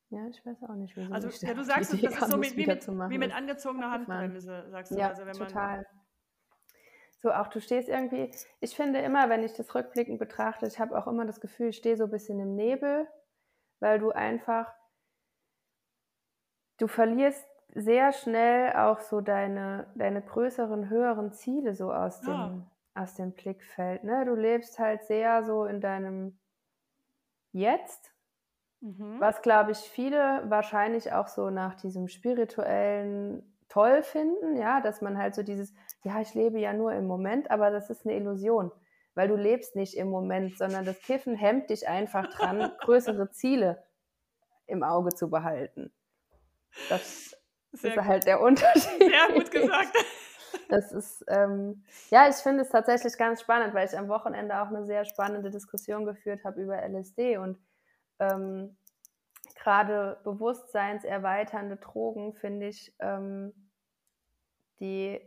[0.10, 1.12] Ja, ich weiß auch nicht, wieso.
[1.12, 4.92] Also, ja, du sagst, das ist so mit, wie, mit, wie mit angezogener Handbremse, sagst
[4.92, 4.98] du.
[4.98, 5.78] Ja, also, wenn total.
[5.78, 5.86] Man
[7.26, 10.96] so, auch du stehst irgendwie, ich finde immer, wenn ich das rückblickend betrachte, ich habe
[10.96, 13.08] auch immer das Gefühl, ich stehe so ein bisschen im Nebel,
[13.80, 14.72] weil du einfach,
[16.78, 17.44] du verlierst
[17.76, 22.62] sehr schnell auch so deine, deine größeren, höheren Ziele so aus dem, ja.
[22.96, 24.04] aus dem Blickfeld.
[24.04, 24.26] Ne?
[24.26, 26.40] Du lebst halt sehr so in deinem
[27.52, 28.16] Jetzt
[28.86, 29.20] Mhm.
[29.20, 35.18] Was, glaube ich, viele wahrscheinlich auch so nach diesem spirituellen toll finden, ja, dass man
[35.18, 38.72] halt so dieses, ja, ich lebe ja nur im Moment, aber das ist eine Illusion,
[39.16, 43.84] weil du lebst nicht im Moment, sondern das Kiffen hemmt dich einfach dran, größere Ziele
[44.68, 45.92] im Auge zu behalten.
[46.90, 47.35] Das
[47.76, 48.06] Sehr ist gut.
[48.06, 49.00] halt der Unterschied.
[49.00, 49.96] Sehr gut gesagt.
[50.70, 54.68] Das ist, ähm, ja, ich finde es tatsächlich ganz spannend, weil ich am Wochenende auch
[54.68, 57.60] eine sehr spannende Diskussion geführt habe über LSD und
[58.20, 58.78] ähm,
[59.56, 63.54] gerade bewusstseinserweiternde Drogen, finde ich, ähm,
[64.80, 65.20] die,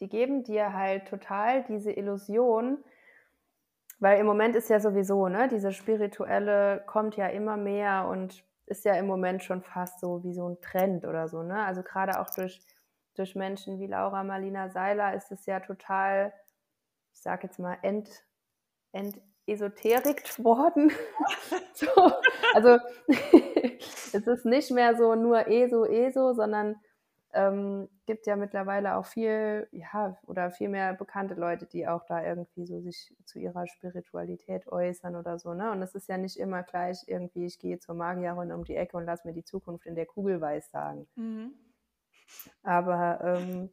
[0.00, 2.82] die geben dir halt total diese Illusion,
[3.98, 8.84] weil im Moment ist ja sowieso, ne, diese spirituelle kommt ja immer mehr und ist
[8.84, 11.64] ja im Moment schon fast so wie so ein Trend oder so, ne?
[11.64, 12.60] Also gerade auch durch,
[13.14, 16.32] durch Menschen wie Laura Marlina Seiler ist es ja total,
[17.12, 18.08] ich sag jetzt mal, ent,
[18.92, 20.92] entesoterikt worden.
[21.74, 21.88] so,
[22.54, 22.78] also
[23.08, 26.76] es ist nicht mehr so nur ESO, ESO, sondern
[27.32, 32.24] ähm, gibt ja mittlerweile auch viel, ja, oder viel mehr bekannte Leute, die auch da
[32.24, 35.70] irgendwie so sich zu ihrer Spiritualität äußern oder so, ne?
[35.70, 38.96] Und es ist ja nicht immer gleich irgendwie, ich gehe zur Magierin um die Ecke
[38.96, 41.06] und lass mir die Zukunft in der Kugel weiß sagen.
[41.16, 41.54] Mhm.
[42.62, 43.70] Aber ähm,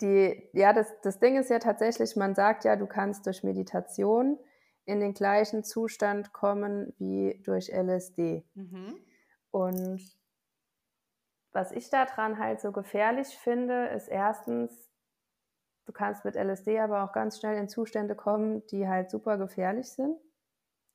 [0.00, 4.38] die, ja, das, das Ding ist ja tatsächlich, man sagt ja, du kannst durch Meditation
[4.84, 8.44] in den gleichen Zustand kommen wie durch LSD.
[8.54, 8.96] Mhm.
[9.50, 10.02] Und
[11.54, 14.90] was ich daran halt so gefährlich finde, ist erstens,
[15.86, 19.88] du kannst mit LSD aber auch ganz schnell in Zustände kommen, die halt super gefährlich
[19.88, 20.18] sind.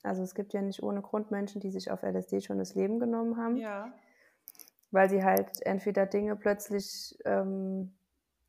[0.04, 3.00] Also es gibt ja nicht ohne Grund Menschen, die sich auf LSD schon das Leben
[3.00, 3.56] genommen haben.
[3.56, 3.94] Ja.
[4.92, 7.98] Weil sie halt entweder Dinge plötzlich ähm,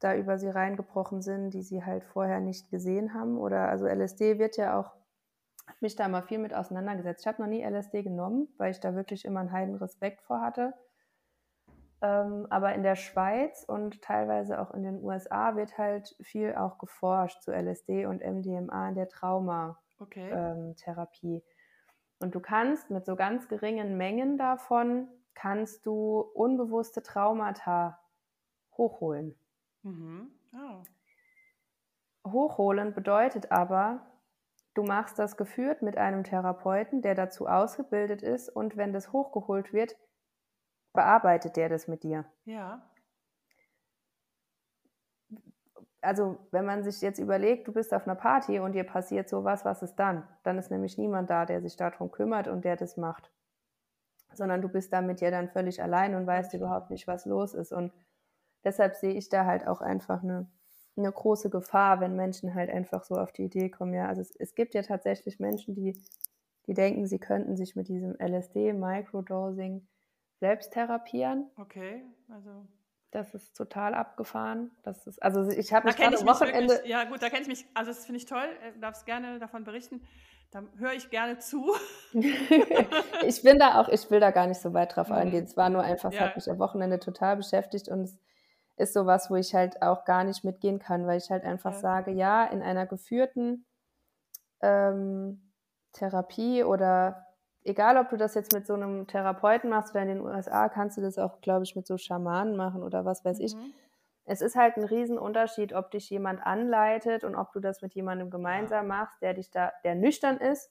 [0.00, 3.38] da über sie reingebrochen sind, die sie halt vorher nicht gesehen haben.
[3.38, 4.96] Oder also LSD wird ja auch,
[5.80, 7.20] mich da mal viel mit auseinandergesetzt.
[7.20, 10.40] Ich habe noch nie LSD genommen, weil ich da wirklich immer einen heiden Respekt vor
[10.40, 10.74] hatte.
[12.02, 16.78] Ähm, aber in der Schweiz und teilweise auch in den USA wird halt viel auch
[16.78, 19.76] geforscht zu LSD und MDMA in der Traumatherapie.
[19.98, 20.30] Okay.
[20.30, 21.42] Ähm,
[22.20, 27.98] und du kannst mit so ganz geringen Mengen davon, kannst du unbewusste Traumata
[28.76, 29.38] hochholen.
[29.82, 30.30] Mhm.
[30.54, 30.82] Oh.
[32.30, 34.06] Hochholen bedeutet aber,
[34.74, 39.72] du machst das geführt mit einem Therapeuten, der dazu ausgebildet ist und wenn das hochgeholt
[39.72, 39.96] wird,
[40.92, 42.24] bearbeitet der das mit dir.
[42.44, 42.82] Ja.
[46.02, 49.64] Also, wenn man sich jetzt überlegt, du bist auf einer Party und dir passiert sowas,
[49.64, 50.26] was ist dann?
[50.42, 53.30] Dann ist nämlich niemand da, der sich darum kümmert und der das macht.
[54.32, 57.52] Sondern du bist da mit dir dann völlig allein und weißt überhaupt nicht, was los
[57.52, 57.72] ist.
[57.72, 57.92] Und
[58.64, 60.46] deshalb sehe ich da halt auch einfach eine,
[60.96, 63.92] eine große Gefahr, wenn Menschen halt einfach so auf die Idee kommen.
[63.92, 66.00] Ja, also es, es gibt ja tatsächlich Menschen, die,
[66.66, 69.86] die denken, sie könnten sich mit diesem LSD, Microdosing,
[70.40, 71.48] selbst therapieren.
[71.56, 72.66] Okay, also.
[73.12, 74.70] Das ist total abgefahren.
[74.84, 76.74] Das ist, also ich habe mich gerade am Wochenende.
[76.74, 79.04] Wirklich, ja, gut, da kenne ich mich, also das finde ich toll, du äh, darfst
[79.04, 80.00] gerne davon berichten.
[80.52, 81.72] Da höre ich gerne zu.
[82.12, 85.14] ich bin da auch, ich will da gar nicht so weit drauf mhm.
[85.14, 85.44] eingehen.
[85.44, 86.26] Es war nur einfach, es ja.
[86.26, 88.18] hat mich am Wochenende total beschäftigt und es
[88.76, 91.78] ist sowas, wo ich halt auch gar nicht mitgehen kann, weil ich halt einfach ja.
[91.78, 93.66] sage, ja, in einer geführten
[94.60, 95.52] ähm,
[95.92, 97.26] Therapie oder
[97.64, 100.96] egal ob du das jetzt mit so einem Therapeuten machst oder in den USA, kannst
[100.96, 103.54] du das auch, glaube ich, mit so Schamanen machen oder was weiß ich.
[103.54, 103.72] Mhm.
[104.24, 108.30] Es ist halt ein Riesenunterschied, ob dich jemand anleitet und ob du das mit jemandem
[108.30, 110.70] gemeinsam machst, der dich da, der nüchtern ist,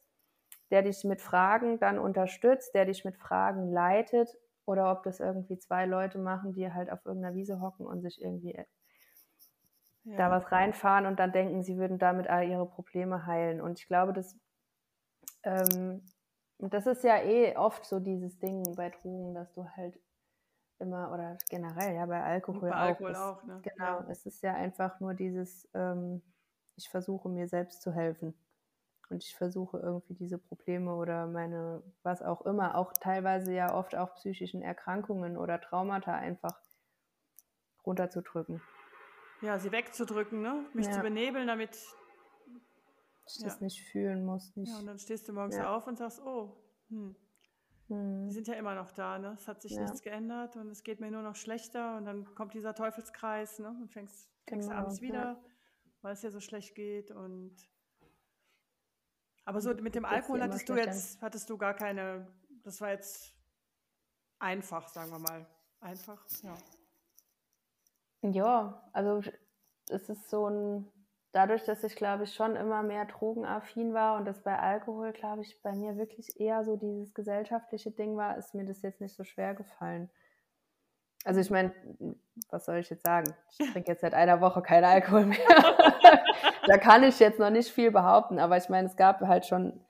[0.71, 4.37] der dich mit Fragen dann unterstützt, der dich mit Fragen leitet,
[4.69, 8.21] oder ob das irgendwie zwei Leute machen, die halt auf irgendeiner Wiese hocken und sich
[8.21, 8.55] irgendwie
[10.03, 10.15] ja.
[10.15, 13.61] da was reinfahren und dann denken, sie würden damit all ihre Probleme heilen.
[13.61, 14.37] Und ich glaube, dass
[15.41, 16.05] ähm,
[16.59, 19.99] und das ist ja eh oft so dieses Ding bei Drogen, dass du halt
[20.79, 22.79] immer, oder generell, ja, bei Alkohol, bei auch.
[22.79, 23.61] Alkohol ist, auch ne?
[23.63, 24.05] Genau, ja.
[24.09, 26.21] es ist ja einfach nur dieses, ähm,
[26.75, 28.33] ich versuche mir selbst zu helfen.
[29.09, 33.95] Und ich versuche irgendwie diese Probleme oder meine, was auch immer, auch teilweise ja oft
[33.95, 36.59] auch psychischen Erkrankungen oder Traumata einfach
[37.85, 38.61] runterzudrücken.
[39.41, 40.65] Ja, sie wegzudrücken, ne?
[40.73, 40.91] Mich ja.
[40.91, 41.75] zu benebeln, damit
[43.37, 44.55] ich das nicht fühlen muss.
[44.55, 44.69] Nicht.
[44.69, 45.75] Ja, und dann stehst du morgens ja.
[45.75, 46.55] auf und sagst, oh,
[46.89, 47.15] hm.
[47.87, 48.27] Hm.
[48.27, 49.35] Die sind ja immer noch da, ne?
[49.35, 49.81] Es hat sich ja.
[49.81, 53.69] nichts geändert und es geht mir nur noch schlechter und dann kommt dieser Teufelskreis, ne?
[53.69, 55.41] Und fängst, fängst genau, abends wieder,
[56.01, 57.55] weil es ja so schlecht geht und
[59.45, 62.27] aber so mit dem Alkohol hattest du jetzt, hattest du gar keine,
[62.61, 63.33] das war jetzt
[64.37, 65.47] einfach, sagen wir mal.
[65.79, 66.55] Einfach, ja.
[68.21, 69.23] Ja, also
[69.89, 70.91] es ist so ein
[71.31, 75.41] dadurch, dass ich, glaube ich, schon immer mehr drogenaffin war und das bei Alkohol, glaube
[75.41, 79.15] ich, bei mir wirklich eher so dieses gesellschaftliche Ding war, ist mir das jetzt nicht
[79.15, 80.09] so schwer gefallen.
[81.25, 81.73] Also ich meine,
[82.49, 83.33] was soll ich jetzt sagen?
[83.49, 85.39] Ich trinke jetzt seit einer Woche keinen Alkohol mehr.
[86.67, 89.81] da kann ich jetzt noch nicht viel behaupten, aber ich meine, es gab halt schon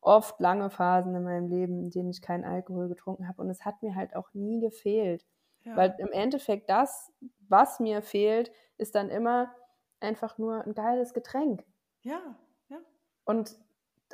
[0.00, 3.64] oft lange Phasen in meinem Leben, in denen ich keinen Alkohol getrunken habe und es
[3.64, 5.26] hat mir halt auch nie gefehlt.
[5.64, 5.76] Ja.
[5.76, 7.12] Weil im Endeffekt das,
[7.48, 9.52] was mir fehlt, ist dann immer
[10.00, 11.64] einfach nur ein geiles Getränk.
[12.02, 12.36] Ja,
[12.68, 12.78] ja.
[13.24, 13.56] Und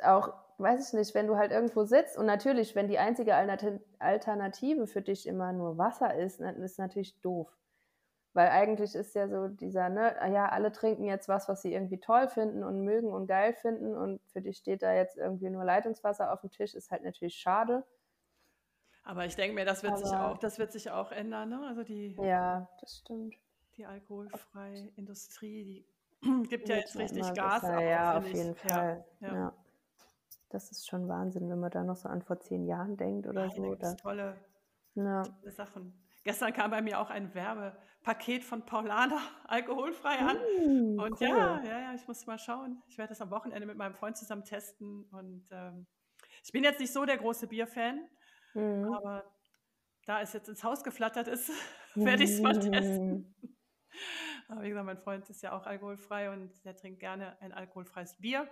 [0.03, 3.35] auch, weiß ich nicht, wenn du halt irgendwo sitzt und natürlich, wenn die einzige
[3.99, 7.55] Alternative für dich immer nur Wasser ist, dann ist natürlich doof.
[8.33, 11.73] Weil eigentlich ist ja so dieser, ne, ah ja, alle trinken jetzt was, was sie
[11.73, 15.49] irgendwie toll finden und mögen und geil finden und für dich steht da jetzt irgendwie
[15.49, 17.85] nur Leitungswasser auf dem Tisch, ist halt natürlich schade.
[19.03, 21.61] Aber ich denke mir, das wird Aber, sich auch, das wird sich auch ändern, ne?
[21.65, 22.17] Also die.
[22.19, 23.35] Ja, das stimmt
[23.77, 25.95] die alkoholfreie Industrie, die
[26.49, 27.61] Gibt ja jetzt richtig Gas.
[27.61, 29.05] Besser, ja, auf jeden Fall.
[29.19, 29.53] Ja, ja.
[30.49, 33.49] Das ist schon Wahnsinn, wenn man da noch so an vor zehn Jahren denkt oder
[33.49, 33.75] so.
[33.75, 34.37] Da tolle,
[34.93, 35.93] tolle Sachen.
[36.23, 40.37] Gestern kam bei mir auch ein Werbepaket von Paulana alkoholfrei an.
[40.37, 41.27] Mm, und cool.
[41.27, 42.81] ja, ja, ja, ich muss mal schauen.
[42.87, 45.03] Ich werde das am Wochenende mit meinem Freund zusammen testen.
[45.11, 45.85] Und ähm,
[46.43, 48.07] ich bin jetzt nicht so der große Bierfan,
[48.53, 48.93] mm.
[48.93, 49.23] aber
[50.05, 51.51] da es jetzt ins Haus geflattert ist,
[51.95, 53.35] werde ich es mal testen.
[54.47, 58.17] aber wie gesagt, mein Freund ist ja auch alkoholfrei und der trinkt gerne ein alkoholfreies
[58.19, 58.49] Bier.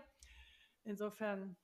[0.83, 1.55] Insofern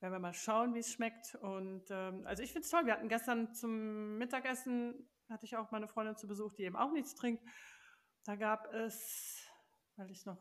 [0.00, 1.34] werden wir mal schauen, wie es schmeckt.
[1.36, 2.86] Und ähm, also ich finde es toll.
[2.86, 6.92] Wir hatten gestern zum Mittagessen, hatte ich auch meine Freundin zu Besuch, die eben auch
[6.92, 7.42] nichts trinkt.
[8.24, 9.48] Da gab es,
[9.96, 10.38] weil ich noch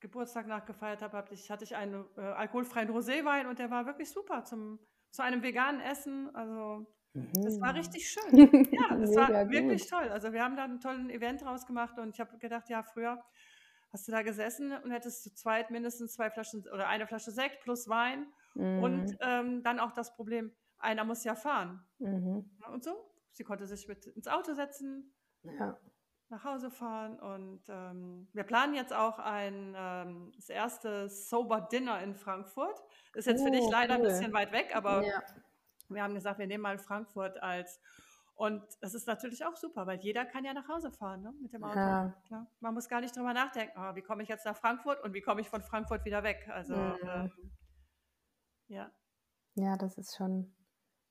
[0.00, 4.10] Geburtstag nachgefeiert habe, hatte ich, hatte ich einen äh, alkoholfreien Roséwein und der war wirklich
[4.10, 4.80] super zum,
[5.12, 6.34] zu einem veganen Essen.
[6.34, 7.78] Also das war mhm.
[7.78, 8.68] richtig schön.
[8.72, 10.08] Ja, das war wirklich toll.
[10.08, 13.22] Also wir haben da einen tollen Event draus gemacht und ich habe gedacht, ja, früher
[13.92, 17.60] hast du da gesessen und hättest zu zweit mindestens zwei Flaschen oder eine Flasche Sekt
[17.60, 18.82] plus Wein Mhm.
[18.82, 21.84] Und ähm, dann auch das Problem, einer muss ja fahren.
[21.98, 22.50] Mhm.
[22.72, 22.92] Und so,
[23.32, 25.78] sie konnte sich mit ins Auto setzen, ja.
[26.28, 27.18] nach Hause fahren.
[27.18, 32.82] Und ähm, wir planen jetzt auch ein ähm, das erste Sober Dinner in Frankfurt.
[33.14, 34.00] Ist jetzt oh, für dich oh, leider cool.
[34.00, 35.22] ein bisschen weit weg, aber ja.
[35.94, 37.80] Wir haben gesagt, wir nehmen mal Frankfurt als
[38.34, 41.52] und das ist natürlich auch super, weil jeder kann ja nach Hause fahren ne, mit
[41.52, 41.78] dem Auto.
[41.78, 42.14] Ja.
[42.30, 45.14] Ja, man muss gar nicht drüber nachdenken, oh, wie komme ich jetzt nach Frankfurt und
[45.14, 46.48] wie komme ich von Frankfurt wieder weg.
[46.52, 46.98] Also mhm.
[47.04, 47.32] ähm,
[48.68, 48.90] ja.
[49.54, 50.52] Ja, das ist schon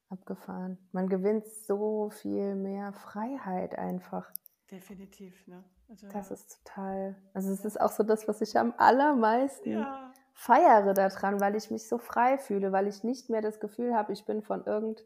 [0.09, 0.77] abgefahren.
[0.91, 4.29] Man gewinnt so viel mehr Freiheit einfach.
[4.69, 5.63] Definitiv, ne?
[5.87, 7.15] Also, das ist total.
[7.33, 10.11] Also es ist auch so das, was ich am allermeisten ja.
[10.33, 14.13] Feiere daran, weil ich mich so frei fühle, weil ich nicht mehr das Gefühl habe,
[14.13, 15.05] ich bin von irgend,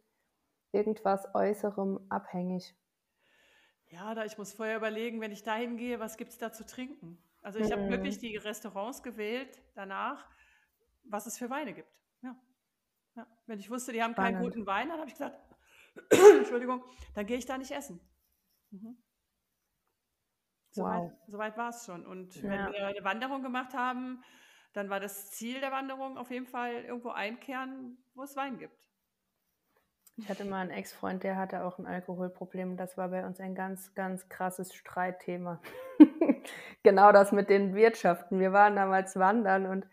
[0.71, 2.75] irgendwas Äußerem abhängig.
[3.87, 6.65] Ja, da ich muss vorher überlegen, wenn ich dahin gehe, was gibt es da zu
[6.65, 7.17] trinken?
[7.41, 7.73] Also ich mhm.
[7.73, 10.27] habe wirklich die Restaurants gewählt danach,
[11.03, 11.89] was es für Weine gibt.
[13.15, 13.27] Ja.
[13.45, 14.37] Wenn ich wusste, die haben Spannend.
[14.37, 15.39] keinen guten Wein, dann habe ich gesagt,
[16.37, 16.83] Entschuldigung,
[17.13, 18.01] dann gehe ich da nicht essen.
[18.71, 18.97] Mhm.
[20.71, 21.11] Soweit wow.
[21.27, 22.05] so war es schon.
[22.05, 22.43] Und ja.
[22.43, 24.21] wenn wir eine Wanderung gemacht haben,
[24.75, 28.75] dann war das Ziel der Wanderung auf jeden Fall irgendwo einkehren, wo es Wein gibt.
[30.17, 32.77] Ich hatte mal einen Ex-Freund, der hatte auch ein Alkoholproblem.
[32.77, 35.61] Das war bei uns ein ganz, ganz krasses Streitthema.
[36.83, 38.39] genau das mit den Wirtschaften.
[38.39, 39.85] Wir waren damals wandern und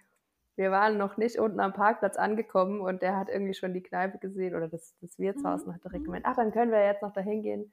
[0.57, 4.19] wir waren noch nicht unten am Parkplatz angekommen und der hat irgendwie schon die Kneipe
[4.19, 5.69] gesehen oder das, das Wirtshaus mhm.
[5.69, 7.73] und hat direkt gemeint, ach, dann können wir jetzt noch dahin gehen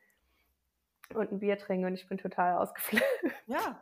[1.14, 3.06] und ein Bier trinken und ich bin total ausgeflippt.
[3.48, 3.80] Ja.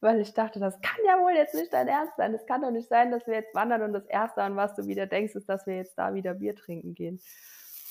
[0.00, 2.34] Weil ich dachte, das kann ja wohl jetzt nicht dein Ernst sein.
[2.34, 4.86] Es kann doch nicht sein, dass wir jetzt wandern und das Erste, an was du
[4.86, 7.20] wieder denkst, ist, dass wir jetzt da wieder Bier trinken gehen.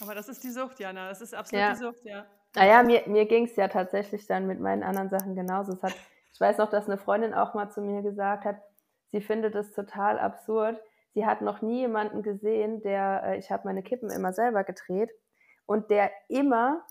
[0.01, 1.09] Aber das ist die Sucht, Jana.
[1.09, 1.73] Das ist absolut ja.
[1.73, 2.25] die Sucht, ja.
[2.55, 5.73] Naja, mir, mir ging es ja tatsächlich dann mit meinen anderen Sachen genauso.
[5.73, 5.95] Es hat,
[6.33, 8.57] ich weiß noch, dass eine Freundin auch mal zu mir gesagt hat,
[9.15, 10.77] Sie findet es total absurd.
[11.13, 15.09] Sie hat noch nie jemanden gesehen, der, äh, ich habe meine Kippen immer selber gedreht
[15.65, 16.85] und der immer,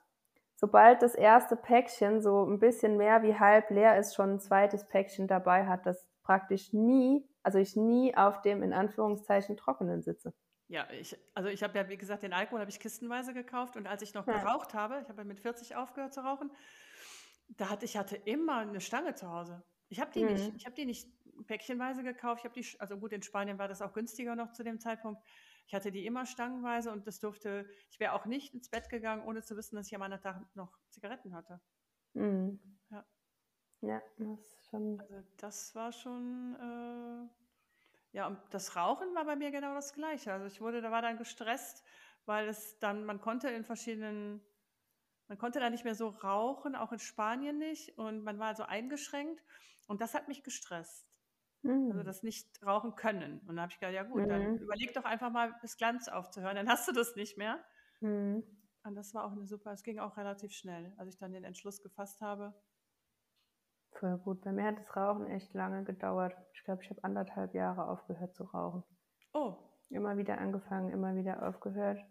[0.64, 4.88] sobald das erste Päckchen so ein bisschen mehr wie halb leer ist, schon ein zweites
[4.88, 10.32] Päckchen dabei hat, das praktisch nie, also ich nie auf dem in Anführungszeichen trockenen sitze.
[10.68, 13.86] Ja, ich, also ich habe ja, wie gesagt, den Alkohol habe ich kistenweise gekauft und
[13.86, 14.38] als ich noch ja.
[14.38, 16.50] geraucht habe, ich habe ja mit 40 aufgehört zu rauchen,
[17.58, 19.62] da hatte ich hatte immer eine Stange zu Hause.
[19.90, 20.32] Ich habe die mhm.
[20.32, 21.10] nicht, ich habe die nicht
[21.46, 22.40] päckchenweise gekauft.
[22.40, 25.20] Ich habe die, also gut, in Spanien war das auch günstiger noch zu dem Zeitpunkt.
[25.66, 29.24] Ich hatte die immer stangenweise und das durfte, ich wäre auch nicht ins Bett gegangen,
[29.26, 31.60] ohne zu wissen, dass ich am anderen Tag noch Zigaretten hatte.
[32.14, 32.60] Mhm.
[32.90, 33.04] Ja.
[33.80, 35.00] Ja, das schon.
[35.00, 40.32] Also das war schon, äh, ja, und das Rauchen war bei mir genau das Gleiche.
[40.32, 41.82] Also ich wurde, da war dann gestresst,
[42.26, 44.40] weil es dann, man konnte in verschiedenen,
[45.28, 48.62] man konnte da nicht mehr so rauchen, auch in Spanien nicht und man war so
[48.64, 49.42] eingeschränkt
[49.86, 51.13] und das hat mich gestresst.
[51.64, 51.90] Mhm.
[51.90, 53.40] Also das nicht rauchen können.
[53.40, 54.28] Und dann habe ich gedacht, ja gut, mhm.
[54.28, 57.58] dann überleg doch einfach mal, bis Glanz aufzuhören, dann hast du das nicht mehr.
[58.00, 58.44] Mhm.
[58.84, 61.44] Und das war auch eine super, es ging auch relativ schnell, als ich dann den
[61.44, 62.54] Entschluss gefasst habe.
[63.92, 64.42] Voll gut.
[64.42, 66.36] Bei mir hat das Rauchen echt lange gedauert.
[66.52, 68.82] Ich glaube, ich habe anderthalb Jahre aufgehört zu rauchen.
[69.32, 69.56] Oh.
[69.88, 72.04] Immer wieder angefangen, immer wieder aufgehört.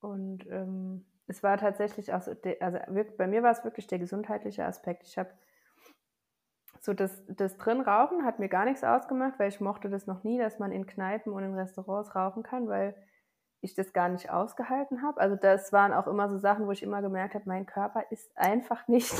[0.00, 2.78] Und ähm, es war tatsächlich auch so, also
[3.16, 5.06] bei mir war es wirklich der gesundheitliche Aspekt.
[5.06, 5.30] Ich habe
[6.86, 10.22] so das, das drin Rauchen hat mir gar nichts ausgemacht, weil ich mochte das noch
[10.22, 12.94] nie, dass man in Kneipen und in Restaurants rauchen kann, weil
[13.60, 15.20] ich das gar nicht ausgehalten habe.
[15.20, 18.30] Also das waren auch immer so Sachen, wo ich immer gemerkt habe, mein Körper ist
[18.36, 19.12] einfach nicht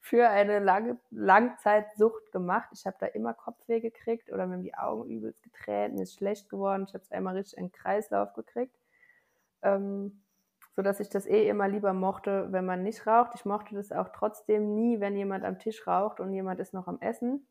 [0.00, 2.68] für eine lange Langzeitsucht gemacht.
[2.72, 6.48] Ich habe da immer Kopfweh gekriegt oder mir die Augen übelst getränt, mir ist schlecht
[6.48, 6.84] geworden.
[6.86, 8.78] Ich habe es einmal richtig in den Kreislauf gekriegt.
[9.62, 10.22] Ähm,
[10.76, 13.32] so dass ich das eh immer lieber mochte, wenn man nicht raucht.
[13.34, 16.88] Ich mochte das auch trotzdem nie, wenn jemand am Tisch raucht und jemand ist noch
[16.88, 17.46] am Essen.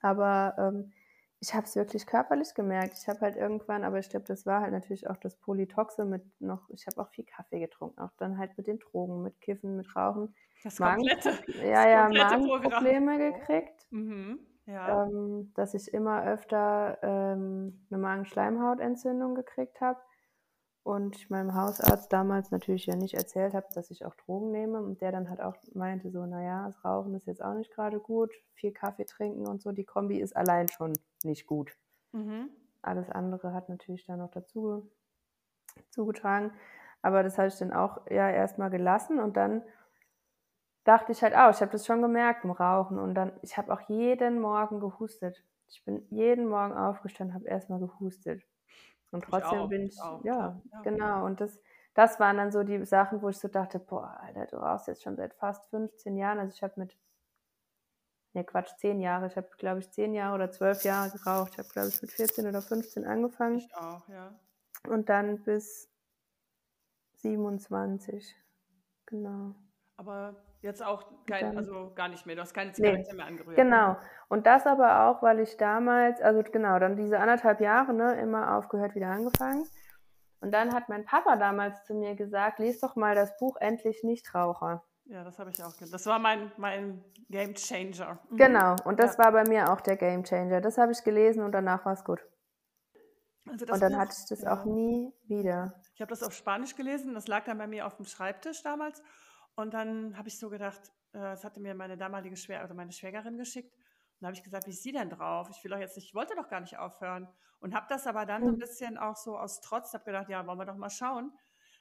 [0.00, 0.92] Aber ähm,
[1.40, 2.98] ich habe es wirklich körperlich gemerkt.
[3.00, 6.22] Ich habe halt irgendwann, aber ich glaube, das war halt natürlich auch das Polytoxe mit
[6.40, 9.76] noch, ich habe auch viel Kaffee getrunken, auch dann halt mit den Drogen, mit Kiffen,
[9.76, 10.34] mit Rauchen.
[10.62, 11.38] Das Magen, komplette.
[11.62, 14.38] ja, ja, Magenprobleme gekriegt, Mhm.
[14.66, 15.04] Ja.
[15.04, 20.00] ähm, dass ich immer öfter ähm, eine Magenschleimhautentzündung gekriegt habe
[20.84, 24.80] und ich meinem Hausarzt damals natürlich ja nicht erzählt habe, dass ich auch Drogen nehme
[24.82, 27.98] und der dann halt auch meinte so, naja, das Rauchen ist jetzt auch nicht gerade
[27.98, 31.72] gut, viel Kaffee trinken und so, die Kombi ist allein schon nicht gut.
[32.12, 32.50] Mhm.
[32.82, 34.90] Alles andere hat natürlich dann noch dazu
[35.90, 36.52] zugetragen.
[37.00, 39.62] Aber das habe ich dann auch ja erstmal gelassen und dann
[40.84, 43.72] dachte ich halt auch, ich habe das schon gemerkt im Rauchen und dann, ich habe
[43.72, 45.42] auch jeden Morgen gehustet.
[45.66, 48.42] Ich bin jeden Morgen aufgestanden, habe erstmal gehustet.
[49.14, 50.80] Und Ich trotzdem auch, bin ich ich, ja, ja.
[50.82, 51.24] genau.
[51.24, 51.60] Und das,
[51.94, 55.04] das waren dann so die Sachen, wo ich so dachte, boah, Alter, du rauchst jetzt
[55.04, 56.40] schon seit fast 15 Jahren.
[56.40, 56.98] Also ich habe mit,
[58.32, 59.28] ne Quatsch, 10 Jahre.
[59.28, 61.52] Ich habe, glaube ich, 10 Jahre oder 12 Jahre geraucht.
[61.52, 64.34] Ich habe, glaube ich, mit 14 oder 15 angefangen Ich auch, ja.
[64.88, 65.88] und dann bis
[67.18, 68.34] 27.
[69.06, 69.54] Genau.
[69.96, 70.34] Aber
[70.64, 72.34] jetzt auch kein, dann- also gar nicht mehr.
[72.36, 73.56] Du hast keine Zigarette mehr angerührt.
[73.56, 73.96] Genau.
[74.28, 78.56] Und das aber auch, weil ich damals, also genau, dann diese anderthalb Jahre, ne, immer
[78.56, 79.64] aufgehört, wieder angefangen.
[80.40, 84.02] Und dann hat mein Papa damals zu mir gesagt, lies doch mal das Buch Endlich
[84.02, 84.82] Nichtraucher.
[85.06, 85.92] Ja, das habe ich auch gehört.
[85.94, 88.18] Das war mein, mein Game Changer.
[88.30, 88.36] Mhm.
[88.36, 88.76] Genau.
[88.84, 89.24] Und das Ja.
[89.24, 90.60] war bei mir auch der Game Changer.
[90.60, 92.20] Das habe ich gelesen und danach war es gut.
[93.46, 94.54] Also Und dann Buch- hatte ich das ja.
[94.54, 95.74] auch nie wieder.
[95.94, 99.02] Ich habe das auf Spanisch gelesen, das lag dann bei mir auf dem Schreibtisch damals.
[99.56, 100.80] Und dann habe ich so gedacht,
[101.12, 103.72] äh, das hatte mir meine damalige Schwer also meine Schwägerin geschickt.
[103.74, 105.48] Und da habe ich gesagt, wie ist sie denn drauf?
[105.50, 107.28] Ich will doch jetzt nicht, ich wollte doch gar nicht aufhören.
[107.60, 108.58] Und habe das aber dann so ein Mhm.
[108.58, 111.32] bisschen auch so aus Trotz, habe gedacht, ja, wollen wir doch mal schauen.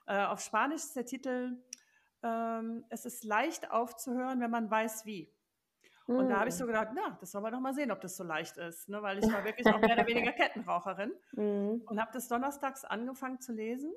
[0.08, 1.64] Äh, auf Spanisch ist der Titel,
[2.24, 5.34] ähm, es ist leicht aufzuhören, wenn man weiß wie.
[6.16, 8.16] Und da habe ich so gedacht, na, das wollen wir doch mal sehen, ob das
[8.16, 8.90] so leicht ist.
[8.90, 9.02] Ne?
[9.02, 11.82] Weil ich war wirklich auch mehr oder weniger Kettenraucherin Mhm.
[11.88, 13.94] und habe das donnerstags angefangen zu lesen,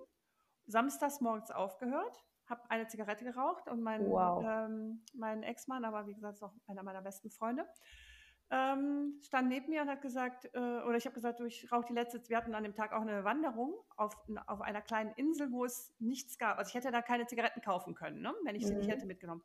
[0.66, 4.44] samstags morgens aufgehört, habe eine Zigarette geraucht und mein, Wow.
[4.44, 7.66] ähm, mein Ex-Mann, aber wie gesagt, ist auch einer meiner besten Freunde,
[8.48, 11.86] ähm, stand neben mir und hat gesagt, äh, oder ich habe gesagt, du, ich rauche
[11.88, 14.14] die letzte, wir hatten an dem Tag auch eine Wanderung auf,
[14.46, 16.58] auf einer kleinen Insel, wo es nichts gab.
[16.58, 18.32] Also ich hätte da keine Zigaretten kaufen können, ne?
[18.44, 18.92] wenn ich sie nicht Mhm.
[18.92, 19.42] hätte mitgenommen.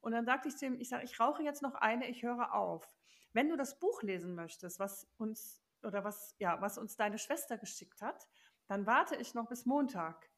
[0.00, 2.54] Und dann sagte ich zu ihm, ich sage, ich rauche jetzt noch eine, ich höre
[2.54, 2.86] auf.
[3.32, 7.58] Wenn du das Buch lesen möchtest, was uns oder was ja, was uns deine Schwester
[7.58, 8.28] geschickt hat,
[8.68, 10.30] dann warte ich noch bis Montag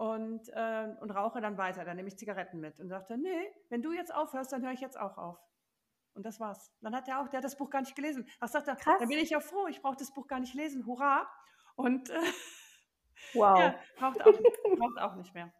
[0.00, 1.84] und, äh, und rauche dann weiter.
[1.84, 4.80] Dann nehme ich Zigaretten mit und sagte, nee, wenn du jetzt aufhörst, dann höre ich
[4.80, 5.38] jetzt auch auf.
[6.14, 6.72] Und das war's.
[6.80, 8.26] Dann hat er auch, der hat das Buch gar nicht gelesen.
[8.40, 8.98] Ach, sagt er, Krass.
[8.98, 11.30] dann bin ich ja froh, ich brauche das Buch gar nicht lesen, hurra.
[11.76, 12.18] Und äh,
[13.34, 13.58] Wow.
[13.58, 14.32] ja, braucht auch,
[14.78, 15.52] braucht auch nicht mehr.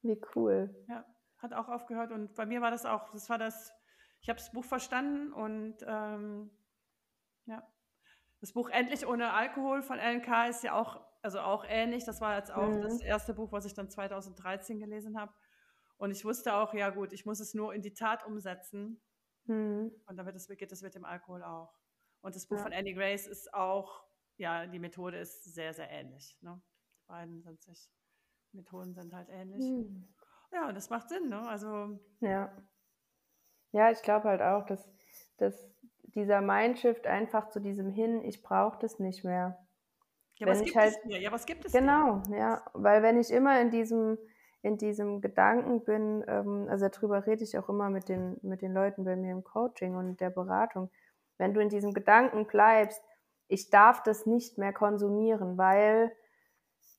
[0.00, 0.74] Wie cool.
[0.86, 1.04] Ja,
[1.38, 3.72] hat auch aufgehört und bei mir war das auch, das war das,
[4.20, 6.50] ich habe das Buch verstanden und ähm,
[7.46, 7.66] ja,
[8.40, 12.36] das Buch Endlich ohne Alkohol von LNK ist ja auch, also auch ähnlich, das war
[12.36, 12.82] jetzt auch Mhm.
[12.82, 15.32] das erste Buch, was ich dann 2013 gelesen habe
[15.96, 19.00] und ich wusste auch, ja gut, ich muss es nur in die Tat umsetzen
[19.46, 19.92] Mhm.
[20.06, 21.78] und es, geht es mit dem Alkohol auch.
[22.20, 22.62] Und das Buch Ja.
[22.62, 24.04] von Andy Grace ist auch,
[24.36, 26.36] ja, die Methode ist sehr, sehr ähnlich.
[26.40, 26.60] Ne?
[26.98, 27.90] Die beiden sind sich,
[28.52, 29.64] Methoden sind halt ähnlich.
[29.64, 30.08] Mhm.
[30.52, 31.40] Ja, und das macht Sinn, ne?
[31.48, 32.56] Also Ja.
[33.72, 34.88] Ja, ich glaube halt auch, dass,
[35.36, 35.68] dass
[36.02, 39.63] dieser Mindshift einfach zu diesem hin, ich brauche das nicht mehr.
[40.36, 41.18] Ja, Wenn was ich gibt halt- es dir?
[41.20, 41.80] Ja, was gibt es dir?
[41.80, 44.18] Genau, ja, weil wenn ich immer in diesem,
[44.62, 48.72] in diesem Gedanken bin, ähm, also darüber rede ich auch immer mit den, mit den
[48.72, 50.90] Leuten bei mir im Coaching und der Beratung,
[51.38, 53.02] wenn du in diesem Gedanken bleibst,
[53.48, 56.10] ich darf das nicht mehr konsumieren, weil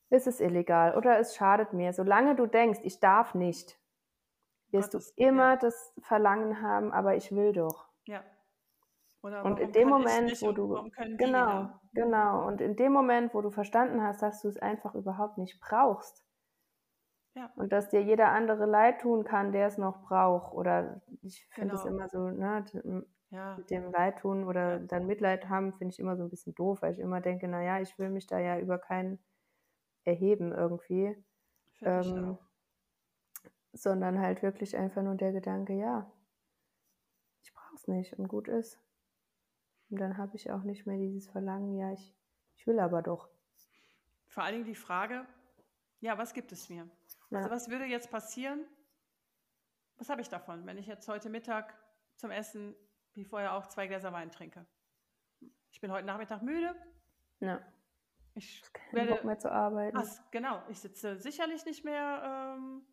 [0.10, 1.92] es ist illegal oder es schadet mir.
[1.92, 3.80] Solange du denkst, ich darf nicht,
[4.72, 5.56] wirst Gottes- du immer ja.
[5.58, 7.88] das Verlangen haben, aber ich will doch.
[8.06, 8.24] Ja.
[9.26, 10.80] Oder Und in dem Moment, wo du
[11.18, 15.40] genau, genau, und in dem Moment, wo du verstanden hast, dass du es einfach überhaupt
[15.40, 16.24] nicht brauchst
[17.34, 17.52] Ja.
[17.56, 21.74] und dass dir jeder andere leid tun kann, der es noch braucht, oder ich finde
[21.74, 21.90] es Genau.
[21.90, 22.64] immer so, ne,
[23.32, 23.58] Ja.
[23.58, 24.86] mit dem Leid tun oder Ja.
[24.86, 27.80] dann Mitleid haben, finde ich immer so ein bisschen doof, weil ich immer denke, naja,
[27.80, 29.18] ich will mich da ja über keinen
[30.04, 31.16] erheben irgendwie,
[31.82, 32.38] ähm,
[33.74, 36.12] sondern halt wirklich einfach nur der Gedanke, ja,
[37.42, 38.85] ich brauche es nicht und gut ist.
[39.96, 42.14] Und dann habe ich auch nicht mehr dieses Verlangen, ja, ich,
[42.58, 43.30] ich will aber doch.
[44.28, 45.26] Vor allen Dingen die Frage,
[46.02, 46.90] ja, was gibt es mir?
[47.32, 47.50] Also Ja.
[47.50, 48.66] was würde jetzt passieren?
[49.96, 51.74] Was habe ich davon, wenn ich jetzt heute Mittag
[52.18, 52.76] zum Essen,
[53.14, 54.66] wie vorher auch, zwei Gläser Wein trinke?
[55.72, 56.76] Ich bin heute Nachmittag müde,
[57.40, 57.62] Ja.
[58.34, 59.96] Ich werde Bock mehr zu arbeiten.
[59.98, 62.86] Ach, genau, ich sitze sicherlich nicht mehr ähm,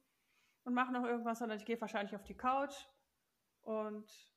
[0.63, 2.87] und mache noch irgendwas, sondern ich gehe wahrscheinlich auf die Couch
[3.63, 4.32] und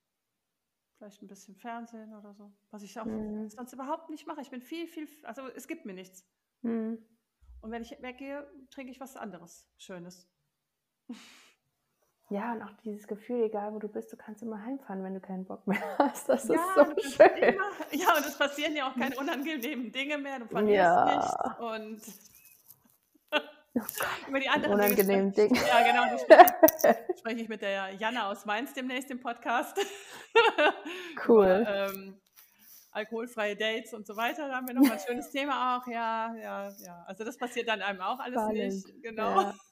[0.97, 3.49] vielleicht ein bisschen Fernsehen oder so, was ich auch mhm.
[3.49, 4.41] sonst überhaupt nicht mache.
[4.41, 6.25] Ich bin viel, viel, also es gibt mir nichts.
[6.61, 6.97] Mhm.
[7.61, 10.29] Und wenn ich weggehe, trinke ich was anderes, Schönes.
[12.29, 15.19] Ja, und auch dieses Gefühl, egal wo du bist, du kannst immer heimfahren, wenn du
[15.19, 16.27] keinen Bock mehr hast.
[16.27, 17.37] Das ja, ist so schön.
[17.37, 20.39] Immer, ja, und es passieren ja auch keine unangenehmen Dinge mehr.
[20.39, 21.15] Du verlierst ja.
[21.15, 22.34] nichts und
[24.27, 25.49] über die anderen unangenehmen Dinge.
[25.49, 25.67] Dinge.
[25.67, 26.17] Ja, genau.
[26.17, 29.77] Spreche, spreche ich mit der Jana aus Mainz demnächst im Podcast.
[31.27, 31.45] Cool.
[31.61, 32.19] Über, ähm,
[32.91, 34.47] alkoholfreie Dates und so weiter.
[34.47, 35.87] Da haben wir noch mal ein schönes Thema auch.
[35.87, 37.03] Ja, ja, ja.
[37.07, 38.57] Also das passiert dann einem auch alles Spannend.
[38.57, 39.03] nicht.
[39.03, 39.41] Genau.
[39.41, 39.55] Ja.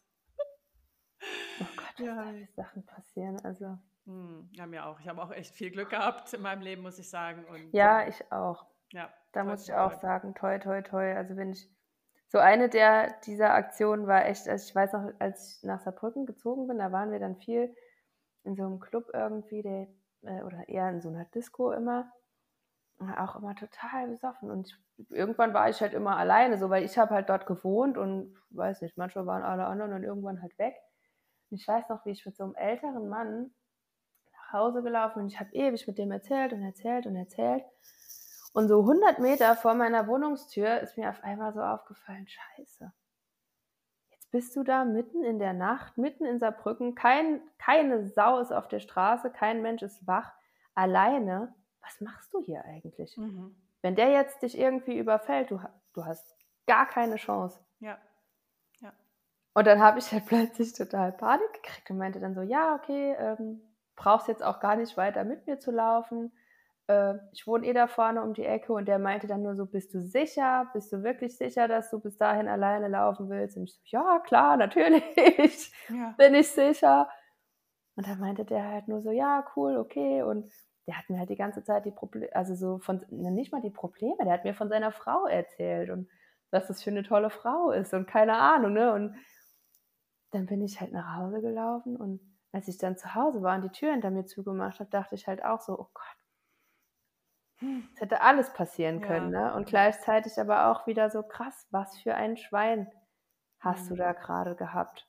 [1.62, 2.34] Oh Gott, was ja.
[2.56, 3.40] Sachen passieren.
[3.46, 3.78] Also.
[4.06, 5.00] Hm, ja, mir auch.
[5.00, 7.46] Ich habe auch echt viel Glück gehabt in meinem Leben, muss ich sagen.
[7.46, 8.66] Und, ja, ich auch.
[8.92, 11.14] Ja, da muss ich auch sagen, toi, toi, toi.
[11.14, 11.70] Also wenn ich
[12.34, 16.26] so eine der dieser Aktionen war echt, also ich weiß noch, als ich nach Saarbrücken
[16.26, 17.76] gezogen bin, da waren wir dann viel
[18.44, 19.88] in so einem Club irgendwie, der,
[20.24, 22.12] äh, oder eher in so einer Disco immer
[23.18, 24.50] auch immer total besoffen.
[24.50, 24.68] Und
[24.98, 28.36] ich, irgendwann war ich halt immer alleine, so weil ich habe halt dort gewohnt und
[28.50, 30.76] weiß nicht, manchmal waren alle anderen dann irgendwann halt weg.
[31.52, 33.52] Und ich weiß noch, wie ich mit so einem älteren Mann
[34.32, 35.28] nach Hause gelaufen bin.
[35.28, 37.64] Ich habe ewig mit dem erzählt und erzählt und erzählt.
[38.54, 42.94] Und so 100 Meter vor meiner Wohnungstür ist mir auf einmal so aufgefallen, scheiße.
[44.12, 48.52] Jetzt bist du da mitten in der Nacht, mitten in Saarbrücken, kein, keine Sau ist
[48.52, 50.32] auf der Straße, kein Mensch ist wach,
[50.76, 53.18] alleine was machst du hier eigentlich?
[53.18, 53.56] Mhm.
[53.82, 55.60] Wenn der jetzt dich irgendwie überfällt, du,
[55.94, 56.36] du hast
[56.66, 57.60] gar keine Chance.
[57.80, 57.98] Ja.
[58.80, 58.94] ja.
[59.54, 63.16] Und dann habe ich halt plötzlich total Panik gekriegt und meinte dann so, ja, okay,
[63.20, 63.62] ähm,
[63.96, 66.32] brauchst jetzt auch gar nicht weiter mit mir zu laufen.
[66.88, 69.66] Äh, ich wohne eh da vorne um die Ecke und der meinte dann nur so,
[69.66, 70.70] bist du sicher?
[70.74, 73.58] Bist du wirklich sicher, dass du bis dahin alleine laufen willst?
[73.58, 76.14] Und ich so, ja, klar, natürlich, ja.
[76.18, 77.10] bin ich sicher.
[77.96, 80.24] Und dann meinte der halt nur so, ja, cool, okay.
[80.24, 80.52] Und
[80.88, 83.70] der hat mir halt die ganze Zeit die Probleme, also so von, nicht mal die
[83.70, 86.10] Probleme, der hat mir von seiner Frau erzählt und
[86.52, 88.94] was das für eine tolle Frau ist und keine Ahnung, ne?
[88.94, 89.16] Und
[90.32, 92.20] dann bin ich halt nach Hause gelaufen und
[92.52, 95.28] als ich dann zu Hause war und die Tür hinter mir zugemacht habe, dachte ich
[95.28, 96.23] halt auch so, oh Gott,
[97.94, 99.50] es hätte alles passieren können, ja.
[99.50, 99.56] ne?
[99.56, 102.92] Und gleichzeitig aber auch wieder so krass, was für ein Schwein
[103.60, 103.90] hast mhm.
[103.90, 105.08] du da gerade gehabt?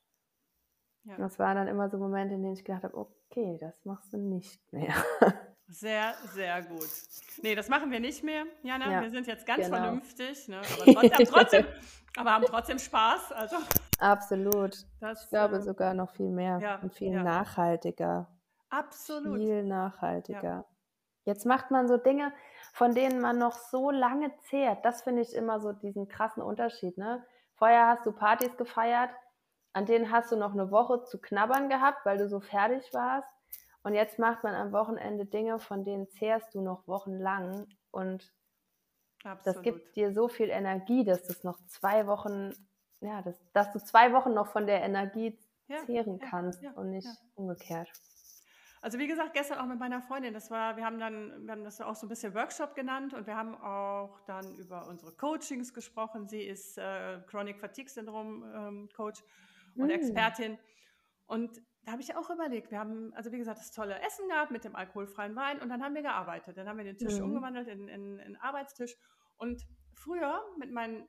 [1.04, 1.16] Ja.
[1.18, 4.18] Das waren dann immer so Momente, in denen ich gedacht habe, okay, das machst du
[4.18, 4.94] nicht mehr.
[5.66, 6.90] Sehr, sehr gut.
[7.42, 8.92] Nee, das machen wir nicht mehr, Jana.
[8.92, 9.78] Ja, wir sind jetzt ganz genau.
[9.78, 10.58] vernünftig, ne?
[10.58, 11.66] aber, trotzdem, trotzdem,
[12.18, 13.32] aber haben trotzdem Spaß.
[13.32, 13.56] Also,
[13.98, 14.76] Absolut.
[15.00, 17.22] Das, ich glaube äh, sogar noch viel mehr ja, und viel ja.
[17.22, 18.28] nachhaltiger.
[18.68, 19.38] Absolut.
[19.38, 20.66] Viel nachhaltiger.
[21.24, 22.32] Jetzt macht man so Dinge,
[22.72, 24.84] von denen man noch so lange zehrt.
[24.84, 26.98] Das finde ich immer so diesen krassen Unterschied.
[26.98, 27.24] Ne?
[27.54, 29.10] Vorher hast du Partys gefeiert,
[29.72, 33.28] an denen hast du noch eine Woche zu knabbern gehabt, weil du so fertig warst.
[33.82, 37.66] Und jetzt macht man am Wochenende Dinge, von denen zehrst du noch wochenlang.
[37.90, 38.32] Und
[39.24, 39.46] Absolut.
[39.56, 42.54] das gibt dir so viel Energie, dass du noch zwei Wochen,
[43.00, 45.38] ja, dass, dass du zwei Wochen noch von der Energie
[45.86, 47.88] zehren ja, kannst ja, und nicht umgekehrt.
[48.84, 51.64] Also wie gesagt, gestern auch mit meiner Freundin, das war, wir haben dann, wir haben
[51.64, 55.72] das auch so ein bisschen Workshop genannt und wir haben auch dann über unsere Coachings
[55.72, 56.28] gesprochen.
[56.28, 59.24] Sie ist äh, Chronic Fatigue Syndrom ähm, Coach
[59.74, 59.90] und mm.
[59.90, 60.58] Expertin.
[61.24, 64.50] Und da habe ich auch überlegt, wir haben, also wie gesagt, das tolle Essen gehabt
[64.50, 66.58] mit dem alkoholfreien Wein und dann haben wir gearbeitet.
[66.58, 67.24] Dann haben wir den Tisch mhm.
[67.24, 68.94] umgewandelt in, in, in Arbeitstisch.
[69.38, 71.08] Und früher mit meinen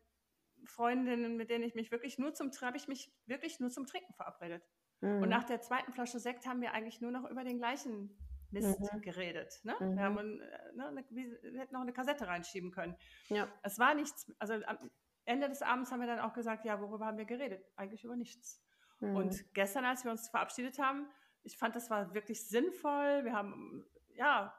[0.63, 4.13] Freundinnen, mit denen ich mich wirklich nur zum, habe ich mich wirklich nur zum Trinken
[4.13, 4.63] verabredet.
[5.01, 5.23] Mhm.
[5.23, 8.17] Und nach der zweiten Flasche Sekt haben wir eigentlich nur noch über den gleichen
[8.51, 9.01] Mist mhm.
[9.01, 9.59] geredet.
[9.63, 9.75] Ne?
[9.79, 9.95] Mhm.
[9.95, 12.95] Wir, haben, äh, ne, eine, wir hätten noch eine Kassette reinschieben können.
[13.29, 13.47] Ja.
[13.63, 14.91] Es war nichts, also am
[15.25, 17.65] Ende des Abends haben wir dann auch gesagt, ja, worüber haben wir geredet?
[17.75, 18.63] Eigentlich über nichts.
[18.99, 19.15] Mhm.
[19.15, 21.07] Und gestern, als wir uns verabschiedet haben,
[21.43, 23.23] ich fand, das war wirklich sinnvoll.
[23.23, 23.85] Wir haben
[24.15, 24.53] ja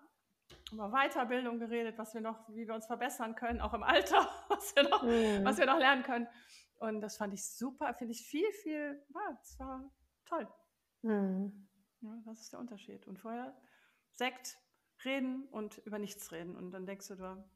[0.73, 4.75] über Weiterbildung geredet, was wir noch, wie wir uns verbessern können, auch im Alter, was
[4.77, 5.45] wir noch, mhm.
[5.45, 6.29] was wir noch lernen können.
[6.79, 9.91] Und das fand ich super, finde ich viel, viel, ja, das war
[10.27, 10.47] toll.
[11.03, 11.69] Mhm.
[12.03, 13.07] Ja, das ist der Unterschied.
[13.07, 13.55] Und vorher
[14.11, 14.59] Sekt,
[15.05, 16.57] reden und über nichts reden.
[16.57, 17.47] Und dann denkst du, du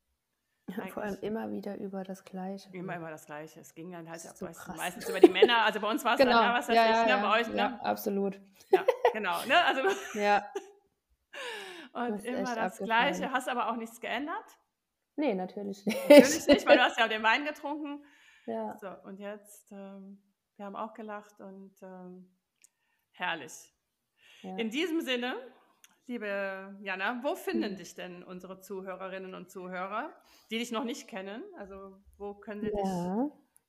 [0.92, 2.68] vor allem immer wieder über das Gleiche.
[2.72, 3.60] Immer über das Gleiche.
[3.60, 4.46] Es ging dann halt so
[4.76, 5.64] meistens über die Männer.
[5.64, 6.32] Also bei uns war es genau.
[6.32, 7.22] dann, ja, was ja, ja, ne?
[7.22, 7.56] bei euch, ne?
[7.56, 8.40] Ja, absolut.
[8.70, 9.44] Ja, genau.
[9.46, 9.64] Ne?
[9.64, 9.82] Also,
[10.18, 10.46] ja.
[11.92, 13.32] Und immer das Gleiche.
[13.32, 14.58] Hast aber auch nichts geändert?
[15.16, 16.08] Nee, natürlich nicht.
[16.08, 18.04] Natürlich nicht, weil du hast ja den Wein getrunken.
[18.46, 18.76] Ja.
[18.78, 20.22] So, und jetzt, ähm,
[20.56, 22.30] wir haben auch gelacht und ähm,
[23.20, 23.72] herrlich.
[24.42, 24.56] Ja.
[24.56, 25.36] In diesem Sinne,
[26.06, 30.14] liebe Jana, wo finden dich denn unsere Zuhörerinnen und Zuhörer,
[30.50, 31.42] die dich noch nicht kennen?
[31.56, 32.74] Also wo können sie ja.
[32.74, 32.88] dich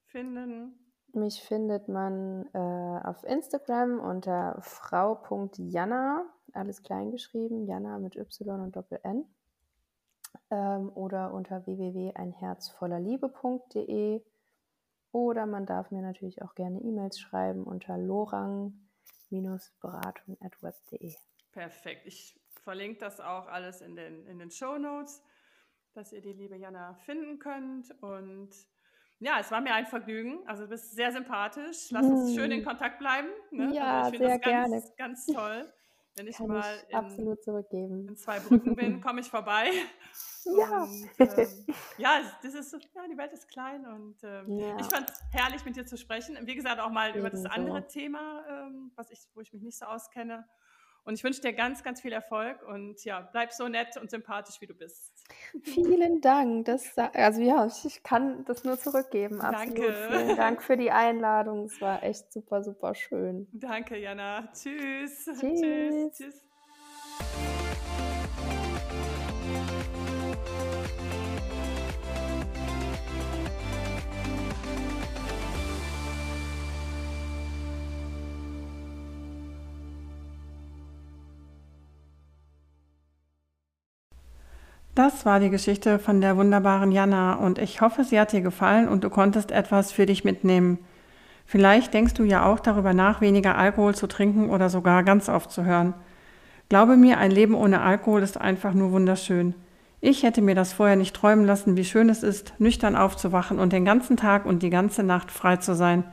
[0.06, 0.78] finden?
[1.14, 6.24] Mich findet man äh, auf Instagram unter frau.janna,
[6.54, 9.26] alles klein geschrieben, Janna mit Y und Doppel N.
[10.50, 14.24] Ähm, oder unter www.einherzvollerliebe.de.
[15.12, 17.98] Oder man darf mir natürlich auch gerne E-Mails schreiben unter
[19.40, 21.14] lorang-beratung.web.de.
[21.52, 22.06] Perfekt.
[22.06, 25.24] Ich verlinke das auch alles in den, in den Show Notes,
[25.94, 27.92] dass ihr die liebe Jana finden könnt.
[28.02, 28.50] Und
[29.20, 30.40] ja, es war mir ein Vergnügen.
[30.48, 31.92] Also du bist sehr sympathisch.
[31.92, 32.36] Lass uns hm.
[32.36, 33.30] schön in Kontakt bleiben.
[33.52, 33.74] Ne?
[33.74, 34.94] Ja, also ich sehr das ganz, gerne.
[34.98, 35.74] Ganz toll.
[36.16, 38.08] Wenn ich Kann mal ich in, absolut zurückgeben.
[38.10, 39.72] in zwei Brücken bin, komme ich vorbei.
[40.46, 40.84] Ja.
[40.84, 41.48] Und, ähm,
[41.98, 44.78] ja, das ist, ja, die Welt ist klein und ähm, ja.
[44.80, 46.38] ich fand es herrlich, mit dir zu sprechen.
[46.42, 47.20] Wie gesagt, auch mal Ebenso.
[47.20, 50.46] über das andere Thema, ähm, was ich, wo ich mich nicht so auskenne.
[51.04, 54.62] Und ich wünsche dir ganz, ganz viel Erfolg und ja, bleib so nett und sympathisch,
[54.62, 55.12] wie du bist.
[55.64, 56.66] Vielen Dank.
[56.66, 59.42] Das, also ja, ich kann das nur zurückgeben.
[59.42, 59.80] Absolut.
[59.80, 60.08] Danke.
[60.10, 61.66] Vielen Dank für die Einladung.
[61.66, 63.48] Es war echt super, super schön.
[63.52, 64.52] Danke, Jana.
[64.54, 65.26] Tschüss.
[65.26, 65.40] Tschüss.
[65.40, 66.18] Tschüss.
[66.18, 66.51] Tschüss.
[84.94, 88.90] Das war die Geschichte von der wunderbaren Jana und ich hoffe, sie hat dir gefallen
[88.90, 90.80] und du konntest etwas für dich mitnehmen.
[91.46, 95.94] Vielleicht denkst du ja auch darüber nach, weniger Alkohol zu trinken oder sogar ganz aufzuhören.
[96.68, 99.54] Glaube mir, ein Leben ohne Alkohol ist einfach nur wunderschön.
[100.02, 103.72] Ich hätte mir das vorher nicht träumen lassen, wie schön es ist, nüchtern aufzuwachen und
[103.72, 106.04] den ganzen Tag und die ganze Nacht frei zu sein.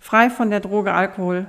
[0.00, 1.46] Frei von der Droge Alkohol.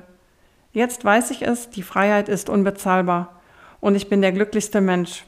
[0.74, 3.40] Jetzt weiß ich es, die Freiheit ist unbezahlbar.
[3.80, 5.24] Und ich bin der glücklichste Mensch.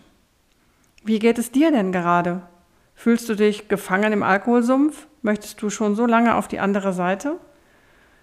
[1.03, 2.41] Wie geht es dir denn gerade?
[2.93, 5.07] Fühlst du dich gefangen im Alkoholsumpf?
[5.21, 7.37] Möchtest du schon so lange auf die andere Seite?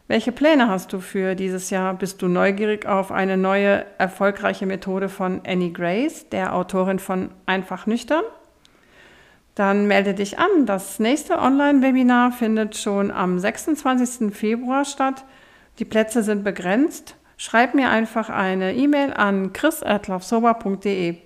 [0.08, 1.94] Welche Pläne hast du für dieses Jahr?
[1.94, 7.86] Bist du neugierig auf eine neue, erfolgreiche Methode von Annie Grace, der Autorin von Einfach
[7.86, 8.22] nüchtern?
[9.56, 10.66] Dann melde dich an.
[10.66, 14.32] Das nächste Online-Webinar findet schon am 26.
[14.32, 15.24] Februar statt.
[15.78, 17.16] Die Plätze sind begrenzt.
[17.38, 21.25] Schreib mir einfach eine E-Mail an chris.laufsober.de.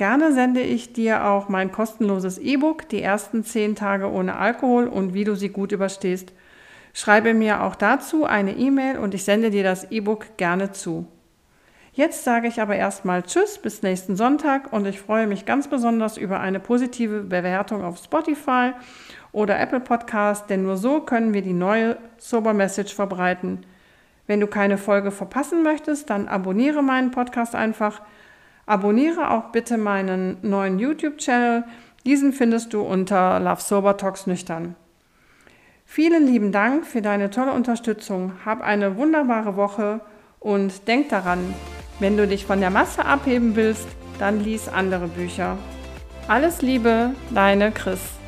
[0.00, 5.12] Gerne sende ich dir auch mein kostenloses E-Book, die ersten zehn Tage ohne Alkohol und
[5.12, 6.32] wie du sie gut überstehst.
[6.94, 11.06] Schreibe mir auch dazu eine E-Mail und ich sende dir das E-Book gerne zu.
[11.92, 16.16] Jetzt sage ich aber erstmal Tschüss bis nächsten Sonntag und ich freue mich ganz besonders
[16.16, 18.72] über eine positive Bewertung auf Spotify
[19.32, 23.66] oder Apple Podcast, denn nur so können wir die neue Sober Message verbreiten.
[24.26, 28.00] Wenn du keine Folge verpassen möchtest, dann abonniere meinen Podcast einfach.
[28.70, 31.64] Abonniere auch bitte meinen neuen YouTube-Channel.
[32.06, 34.76] Diesen findest du unter Love Sober Talks Nüchtern.
[35.84, 38.30] Vielen lieben Dank für deine tolle Unterstützung.
[38.46, 40.02] Hab eine wunderbare Woche
[40.38, 41.52] und denk daran,
[41.98, 43.88] wenn du dich von der Masse abheben willst,
[44.20, 45.58] dann lies andere Bücher.
[46.28, 48.19] Alles Liebe, deine Chris.